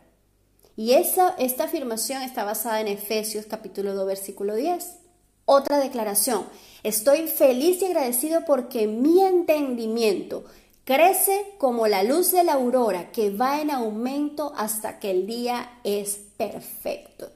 Y 0.76 0.92
esa, 0.92 1.30
esta 1.40 1.64
afirmación 1.64 2.22
está 2.22 2.44
basada 2.44 2.80
en 2.80 2.90
Efesios 2.90 3.48
capítulo 3.48 3.96
2, 3.96 4.06
versículo 4.06 4.54
10. 4.54 5.03
Otra 5.46 5.80
declaración, 5.80 6.46
estoy 6.84 7.28
feliz 7.28 7.82
y 7.82 7.86
agradecido 7.86 8.46
porque 8.46 8.88
mi 8.88 9.22
entendimiento 9.22 10.46
crece 10.86 11.54
como 11.58 11.88
la 11.88 12.04
luz 12.04 12.32
de 12.32 12.44
la 12.44 12.54
aurora 12.54 13.12
que 13.12 13.30
va 13.30 13.62
en 13.62 13.72
aumento 13.72 14.54
hasta 14.56 15.00
que 15.00 15.12
el 15.12 15.28
día 15.28 15.80
es 15.84 16.20
perfecto. 16.38 17.30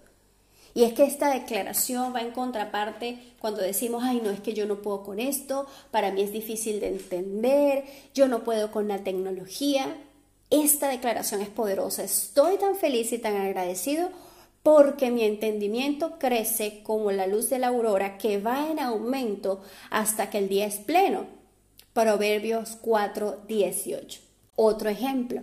Y 0.74 0.84
es 0.84 0.93
que 0.93 1.06
esta 1.06 1.34
declaración 1.34 2.13
va 2.13 2.22
en 2.22 2.32
contraparte 2.32 3.17
cuando 3.39 3.62
decimos, 3.62 4.04
ay, 4.06 4.22
no 4.24 4.30
es 4.30 4.41
que 4.41 4.54
yo 4.54 4.67
no 4.67 4.82
puedo 4.84 5.04
con 5.04 5.20
esto, 5.20 5.65
para 5.89 6.12
mí 6.12 6.22
es 6.22 6.32
difícil 6.32 6.80
de 6.80 6.89
entender, 6.89 7.84
yo 8.13 8.28
no 8.28 8.43
puedo 8.43 8.72
con 8.72 8.88
la 8.88 9.00
tecnología. 9.00 9.98
Esta 10.52 10.88
declaración 10.88 11.41
es 11.41 11.50
poderosa. 11.50 12.04
Estoy 12.04 12.58
tan 12.58 12.76
feliz 12.76 13.12
y 13.12 13.17
tan 13.17 13.36
agradecido 13.36 14.12
porque 14.67 15.12
mi 15.12 15.23
entendimiento 15.23 16.19
crece 16.19 16.82
como 16.84 17.13
la 17.13 17.25
luz 17.25 17.49
de 17.49 17.58
la 17.58 17.67
aurora 17.67 18.17
que 18.17 18.38
va 18.38 18.69
en 18.69 18.82
aumento 18.82 19.62
hasta 19.89 20.30
que 20.30 20.39
el 20.39 20.49
día 20.49 20.65
es 20.65 20.75
pleno. 20.75 21.25
Proverbios 21.93 22.77
4, 22.82 23.43
18. 23.47 24.19
Otro 24.58 24.89
ejemplo. 24.89 25.41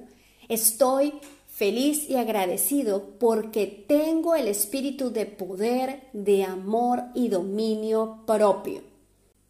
Estoy 0.50 1.14
feliz 1.48 2.10
y 2.10 2.16
agradecido 2.16 3.14
porque 3.18 3.66
tengo 3.88 4.34
el 4.34 4.46
espíritu 4.46 5.10
de 5.10 5.24
poder, 5.24 6.02
de 6.12 6.44
amor 6.44 7.04
y 7.14 7.28
dominio 7.28 8.24
propio. 8.26 8.82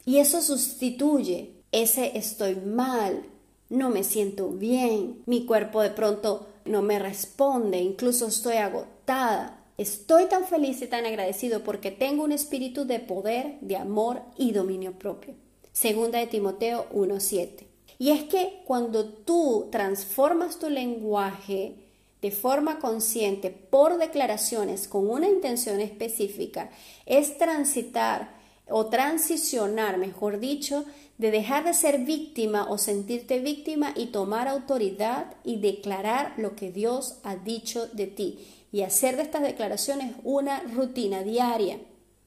Y 0.06 0.18
eso 0.18 0.40
sustituye 0.40 1.50
ese 1.72 2.16
estoy 2.16 2.54
mal, 2.54 3.24
no 3.70 3.90
me 3.90 4.04
siento 4.04 4.50
bien, 4.50 5.24
mi 5.26 5.46
cuerpo 5.46 5.82
de 5.82 5.90
pronto 5.90 6.46
no 6.64 6.80
me 6.80 7.00
responde, 7.00 7.80
incluso 7.80 8.28
estoy 8.28 8.58
agotada. 8.58 9.62
Estoy 9.76 10.26
tan 10.26 10.44
feliz 10.44 10.80
y 10.82 10.86
tan 10.86 11.04
agradecido 11.04 11.64
porque 11.64 11.90
tengo 11.90 12.22
un 12.22 12.30
espíritu 12.30 12.84
de 12.84 13.00
poder, 13.00 13.58
de 13.60 13.76
amor 13.76 14.22
y 14.36 14.52
dominio 14.52 14.92
propio. 14.92 15.34
Segunda 15.72 16.20
de 16.20 16.28
Timoteo 16.28 16.86
1.7. 16.92 17.66
Y 17.98 18.10
es 18.10 18.22
que 18.24 18.62
cuando 18.66 19.04
tú 19.04 19.68
transformas 19.72 20.60
tu 20.60 20.70
lenguaje 20.70 21.74
de 22.22 22.30
forma 22.30 22.78
consciente 22.78 23.50
por 23.50 23.98
declaraciones 23.98 24.86
con 24.86 25.10
una 25.10 25.28
intención 25.28 25.80
específica 25.80 26.70
es 27.04 27.36
transitar 27.36 28.34
o 28.68 28.86
transicionar, 28.86 29.98
mejor 29.98 30.38
dicho, 30.38 30.84
de 31.18 31.30
dejar 31.30 31.64
de 31.64 31.74
ser 31.74 32.04
víctima 32.04 32.66
o 32.68 32.78
sentirte 32.78 33.38
víctima 33.38 33.92
y 33.94 34.06
tomar 34.06 34.48
autoridad 34.48 35.34
y 35.44 35.56
declarar 35.56 36.34
lo 36.36 36.56
que 36.56 36.72
Dios 36.72 37.18
ha 37.22 37.36
dicho 37.36 37.86
de 37.88 38.06
ti 38.06 38.46
y 38.72 38.82
hacer 38.82 39.16
de 39.16 39.22
estas 39.22 39.42
declaraciones 39.42 40.14
una 40.24 40.60
rutina 40.60 41.22
diaria 41.22 41.78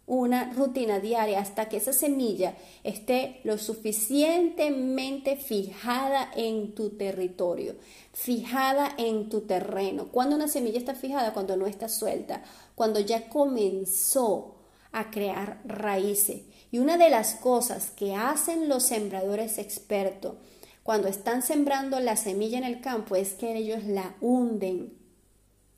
una 0.07 0.53
rutina 0.53 1.01
diaria 1.01 1.39
hasta 1.39 1.67
que 1.67 1.77
esa 1.77 1.91
semilla 1.91 2.55
esté 2.85 3.41
lo 3.43 3.57
suficientemente 3.57 5.35
fijada 5.35 6.31
en 6.33 6.73
tu 6.73 6.91
territorio, 6.91 7.75
fijada 8.13 8.89
en 8.97 9.27
tu 9.27 9.41
terreno. 9.41 10.07
Cuando 10.09 10.37
una 10.37 10.47
semilla 10.47 10.79
está 10.79 10.95
fijada, 10.95 11.33
cuando 11.33 11.57
no 11.57 11.67
está 11.67 11.89
suelta, 11.89 12.41
cuando 12.73 13.01
ya 13.01 13.27
comenzó 13.27 14.55
a 14.93 15.11
crear 15.11 15.59
raíces. 15.65 16.43
Y 16.71 16.79
una 16.79 16.97
de 16.97 17.09
las 17.09 17.35
cosas 17.35 17.91
que 17.91 18.15
hacen 18.15 18.67
los 18.67 18.83
sembradores 18.83 19.57
expertos 19.57 20.35
cuando 20.83 21.07
están 21.07 21.41
sembrando 21.41 21.99
la 21.99 22.15
semilla 22.15 22.57
en 22.57 22.63
el 22.63 22.79
campo 22.79 23.15
es 23.15 23.33
que 23.33 23.57
ellos 23.57 23.83
la 23.83 24.15
hunden. 24.21 24.93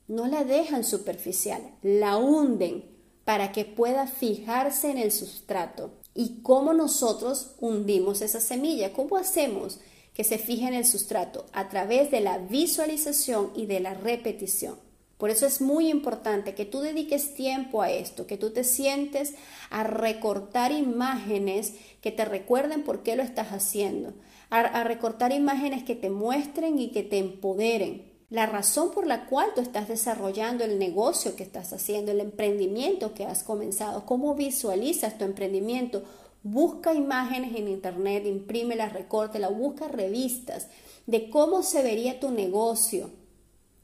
No 0.08 0.26
la 0.26 0.44
dejan 0.44 0.84
superficial, 0.84 1.62
la 1.82 2.16
hunden 2.16 2.84
para 3.24 3.52
que 3.52 3.64
pueda 3.64 4.06
fijarse 4.06 4.90
en 4.90 4.98
el 4.98 5.12
sustrato. 5.12 5.92
¿Y 6.14 6.42
cómo 6.42 6.74
nosotros 6.74 7.54
hundimos 7.60 8.20
esa 8.20 8.40
semilla? 8.40 8.92
¿Cómo 8.92 9.16
hacemos 9.16 9.78
que 10.14 10.24
se 10.24 10.38
fije 10.38 10.66
en 10.66 10.74
el 10.74 10.84
sustrato? 10.84 11.46
A 11.52 11.68
través 11.68 12.10
de 12.10 12.20
la 12.20 12.38
visualización 12.38 13.52
y 13.54 13.66
de 13.66 13.80
la 13.80 13.94
repetición. 13.94 14.76
Por 15.20 15.28
eso 15.28 15.44
es 15.44 15.60
muy 15.60 15.90
importante 15.90 16.54
que 16.54 16.64
tú 16.64 16.80
dediques 16.80 17.34
tiempo 17.34 17.82
a 17.82 17.90
esto, 17.90 18.26
que 18.26 18.38
tú 18.38 18.52
te 18.52 18.64
sientes 18.64 19.34
a 19.68 19.84
recortar 19.84 20.72
imágenes 20.72 21.74
que 22.00 22.10
te 22.10 22.24
recuerden 22.24 22.84
por 22.84 23.02
qué 23.02 23.16
lo 23.16 23.22
estás 23.22 23.48
haciendo, 23.48 24.14
a, 24.48 24.82
recortar 24.82 25.32
imágenes 25.32 25.84
que 25.84 25.94
te 25.94 26.08
muestren 26.08 26.78
y 26.78 26.90
que 26.90 27.02
te 27.02 27.18
empoderen, 27.18 28.10
la 28.30 28.46
razón 28.46 28.92
por 28.92 29.06
la 29.06 29.26
cual 29.26 29.50
tú 29.54 29.60
estás 29.60 29.88
desarrollando 29.88 30.64
el 30.64 30.78
negocio 30.78 31.36
que 31.36 31.42
estás 31.42 31.74
haciendo, 31.74 32.12
el 32.12 32.20
emprendimiento 32.20 33.12
que 33.12 33.26
has 33.26 33.42
comenzado, 33.42 34.06
cómo 34.06 34.34
visualizas 34.34 35.18
tu 35.18 35.24
emprendimiento. 35.24 36.02
Busca 36.42 36.94
imágenes 36.94 37.54
en 37.56 37.68
internet, 37.68 38.24
imprímelas, 38.24 38.94
recórtelas, 38.94 39.54
busca 39.54 39.86
revistas 39.88 40.68
de 41.06 41.28
cómo 41.28 41.62
se 41.62 41.82
vería 41.82 42.20
tu 42.20 42.30
negocio, 42.30 43.10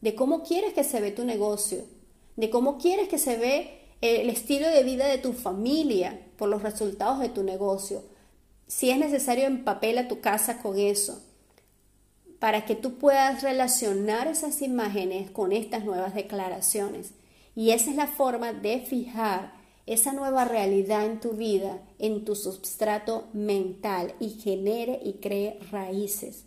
de 0.01 0.15
cómo 0.15 0.43
quieres 0.43 0.73
que 0.73 0.85
se 0.85 1.01
ve 1.01 1.11
tu 1.11 1.25
negocio, 1.25 1.85
de 2.37 2.51
cómo 2.51 2.79
quieres 2.79 3.09
que 3.09 3.19
se 3.19 3.37
ve 3.37 3.81
el 4.01 4.29
estilo 4.29 4.69
de 4.69 4.83
vida 4.83 5.07
de 5.07 5.19
tu 5.19 5.33
familia 5.33 6.21
por 6.37 6.49
los 6.49 6.63
resultados 6.63 7.21
de 7.21 7.29
tu 7.29 7.43
negocio. 7.43 8.03
Si 8.67 8.91
es 8.91 8.99
necesario, 8.99 9.47
empapela 9.47 10.09
tu 10.09 10.21
casa 10.21 10.59
con 10.59 10.79
eso 10.79 11.23
para 12.39 12.65
que 12.65 12.75
tú 12.75 12.99
puedas 12.99 13.43
relacionar 13.43 14.29
esas 14.29 14.63
imágenes 14.63 15.31
con 15.31 15.53
estas 15.53 15.85
nuevas 15.85 16.15
declaraciones. 16.15 17.13
Y 17.55 17.71
esa 17.71 17.91
es 17.91 17.97
la 17.97 18.07
forma 18.07 18.53
de 18.53 18.81
fijar 18.81 19.55
esa 19.87 20.13
nueva 20.13 20.45
realidad 20.45 21.07
en 21.07 21.21
tu 21.21 21.33
vida, 21.33 21.81
en 21.99 22.25
tu 22.25 22.35
substrato 22.35 23.29
mental 23.33 24.15
y 24.21 24.31
genere 24.31 25.01
y 25.03 25.15
cree 25.15 25.59
raíces. 25.71 26.46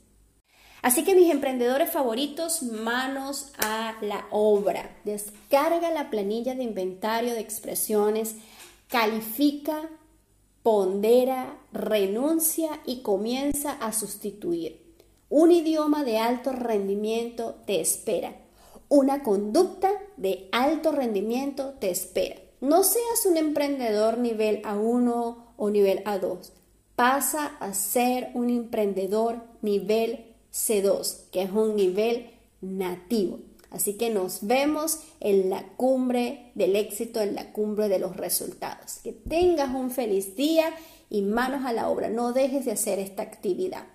Así 0.82 1.04
que 1.04 1.16
mis 1.16 1.30
emprendedores 1.30 1.92
favoritos, 1.92 2.64
manos 2.64 3.52
a 3.58 3.96
la 4.02 4.26
obra. 4.32 4.98
Descarga 5.04 5.92
la 5.92 6.10
planilla 6.10 6.56
de 6.56 6.64
inventario 6.64 7.34
de 7.34 7.42
expresiones, 7.42 8.36
califica, 8.88 9.90
pondera, 10.64 11.58
renuncia 11.74 12.80
y 12.86 13.02
comienza 13.02 13.74
a 13.74 13.92
sustituir. 13.92 14.90
Un 15.30 15.52
idioma 15.52 16.04
de 16.04 16.18
alto 16.18 16.54
rendimiento 16.54 17.56
te 17.66 17.82
espera. 17.82 18.36
Una 18.88 19.22
conducta 19.22 19.92
de 20.18 20.50
alto 20.52 20.92
rendimiento 20.92 21.76
te 21.80 21.92
espera. 21.92 22.38
No 22.62 22.84
seas 22.84 23.26
un 23.26 23.38
emprendedor 23.38 24.18
nivel 24.18 24.62
A1 24.64 25.38
o 25.56 25.70
nivel 25.70 26.04
A2. 26.06 26.52
Pasa 26.96 27.56
a 27.60 27.74
ser 27.74 28.32
un 28.34 28.50
emprendedor 28.50 29.44
nivel 29.62 30.29
C2, 30.54 31.30
que 31.32 31.44
es 31.44 31.52
un 31.52 31.76
nivel 31.76 32.32
nativo. 32.62 33.40
Así 33.72 33.94
que 33.94 34.10
nos 34.10 34.48
vemos 34.48 35.00
en 35.20 35.50
la 35.50 35.64
cumbre 35.78 36.52
del 36.56 36.76
éxito, 36.76 37.22
en 37.22 37.36
la 37.36 37.52
cumbre 37.54 37.88
de 37.88 38.00
los 38.00 38.18
resultados. 38.18 38.98
Que 39.04 39.14
tengas 39.14 39.74
un 39.76 39.92
feliz 39.92 40.36
día 40.36 40.74
y 41.10 41.22
manos 41.22 41.66
a 41.66 41.74
la 41.74 41.90
obra. 41.90 42.10
No 42.10 42.34
dejes 42.34 42.66
de 42.66 42.72
hacer 42.72 42.98
esta 42.98 43.22
actividad. 43.22 43.86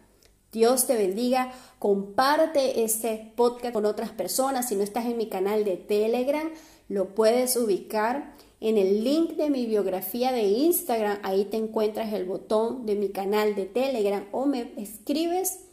Dios 0.53 0.87
te 0.87 0.97
bendiga. 0.97 1.53
Comparte 1.81 2.85
este 2.85 3.33
podcast 3.35 3.75
con 3.75 3.85
otras 3.85 4.11
personas. 4.11 4.69
Si 4.69 4.77
no 4.77 4.85
estás 4.85 5.07
en 5.07 5.17
mi 5.17 5.29
canal 5.29 5.65
de 5.65 5.77
Telegram, 5.77 6.49
lo 6.89 7.15
puedes 7.17 7.57
ubicar 7.57 8.33
en 8.61 8.79
el 8.79 9.03
link 9.03 9.33
de 9.33 9.51
mi 9.51 9.67
biografía 9.67 10.31
de 10.31 10.45
Instagram. 10.45 11.19
Ahí 11.25 11.47
te 11.47 11.57
encuentras 11.57 12.13
el 12.13 12.25
botón 12.25 12.87
de 12.87 12.95
mi 12.95 13.09
canal 13.09 13.57
de 13.57 13.67
Telegram 13.67 14.25
o 14.31 14.47
me 14.47 14.73
escribes 14.77 15.64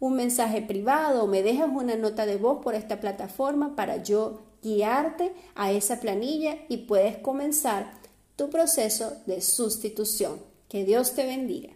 un 0.00 0.14
mensaje 0.14 0.62
privado 0.62 1.24
o 1.24 1.26
me 1.26 1.42
dejas 1.42 1.68
una 1.72 1.96
nota 1.96 2.26
de 2.26 2.36
voz 2.36 2.62
por 2.62 2.74
esta 2.74 3.00
plataforma 3.00 3.74
para 3.74 4.02
yo 4.02 4.40
guiarte 4.62 5.32
a 5.54 5.72
esa 5.72 6.00
planilla 6.00 6.56
y 6.68 6.78
puedes 6.78 7.18
comenzar 7.18 7.92
tu 8.36 8.50
proceso 8.50 9.12
de 9.26 9.40
sustitución. 9.40 10.40
Que 10.68 10.84
Dios 10.84 11.14
te 11.14 11.24
bendiga. 11.26 11.70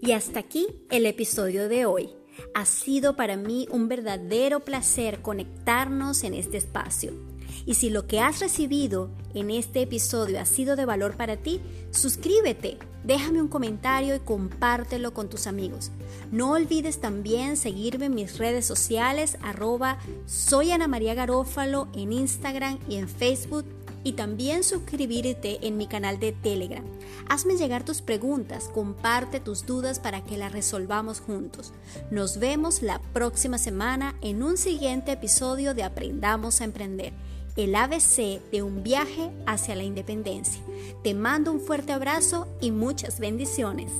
Y 0.00 0.12
hasta 0.12 0.40
aquí 0.40 0.66
el 0.90 1.06
episodio 1.06 1.68
de 1.68 1.86
hoy. 1.86 2.10
Ha 2.54 2.64
sido 2.64 3.14
para 3.14 3.36
mí 3.36 3.68
un 3.70 3.86
verdadero 3.86 4.60
placer 4.60 5.20
conectarnos 5.20 6.24
en 6.24 6.34
este 6.34 6.56
espacio. 6.56 7.29
Y 7.66 7.74
si 7.74 7.90
lo 7.90 8.06
que 8.06 8.20
has 8.20 8.40
recibido 8.40 9.10
en 9.34 9.50
este 9.50 9.82
episodio 9.82 10.40
ha 10.40 10.44
sido 10.44 10.76
de 10.76 10.84
valor 10.84 11.16
para 11.16 11.36
ti, 11.36 11.60
suscríbete, 11.90 12.78
déjame 13.04 13.40
un 13.40 13.48
comentario 13.48 14.14
y 14.14 14.20
compártelo 14.20 15.14
con 15.14 15.28
tus 15.28 15.46
amigos. 15.46 15.90
No 16.32 16.52
olvides 16.52 17.00
también 17.00 17.56
seguirme 17.56 18.06
en 18.06 18.14
mis 18.14 18.38
redes 18.38 18.66
sociales, 18.66 19.36
arroba 19.42 19.98
soy 20.26 20.70
Ana 20.70 20.88
María 20.88 21.14
Garófalo 21.14 21.88
en 21.94 22.12
Instagram 22.12 22.78
y 22.88 22.96
en 22.96 23.08
Facebook 23.08 23.64
y 24.02 24.12
también 24.12 24.64
suscribirte 24.64 25.66
en 25.66 25.76
mi 25.76 25.86
canal 25.86 26.18
de 26.18 26.32
Telegram. 26.32 26.84
Hazme 27.28 27.56
llegar 27.56 27.84
tus 27.84 28.00
preguntas, 28.00 28.70
comparte 28.72 29.40
tus 29.40 29.66
dudas 29.66 29.98
para 29.98 30.24
que 30.24 30.38
las 30.38 30.52
resolvamos 30.52 31.20
juntos. 31.20 31.72
Nos 32.10 32.38
vemos 32.38 32.82
la 32.82 33.00
próxima 33.12 33.58
semana 33.58 34.14
en 34.22 34.42
un 34.42 34.56
siguiente 34.56 35.12
episodio 35.12 35.74
de 35.74 35.82
Aprendamos 35.82 36.60
a 36.60 36.64
Emprender, 36.64 37.12
el 37.56 37.74
ABC 37.74 38.40
de 38.50 38.62
un 38.62 38.82
viaje 38.82 39.30
hacia 39.46 39.74
la 39.74 39.84
independencia. 39.84 40.62
Te 41.02 41.14
mando 41.14 41.52
un 41.52 41.60
fuerte 41.60 41.92
abrazo 41.92 42.46
y 42.60 42.70
muchas 42.70 43.20
bendiciones. 43.20 43.92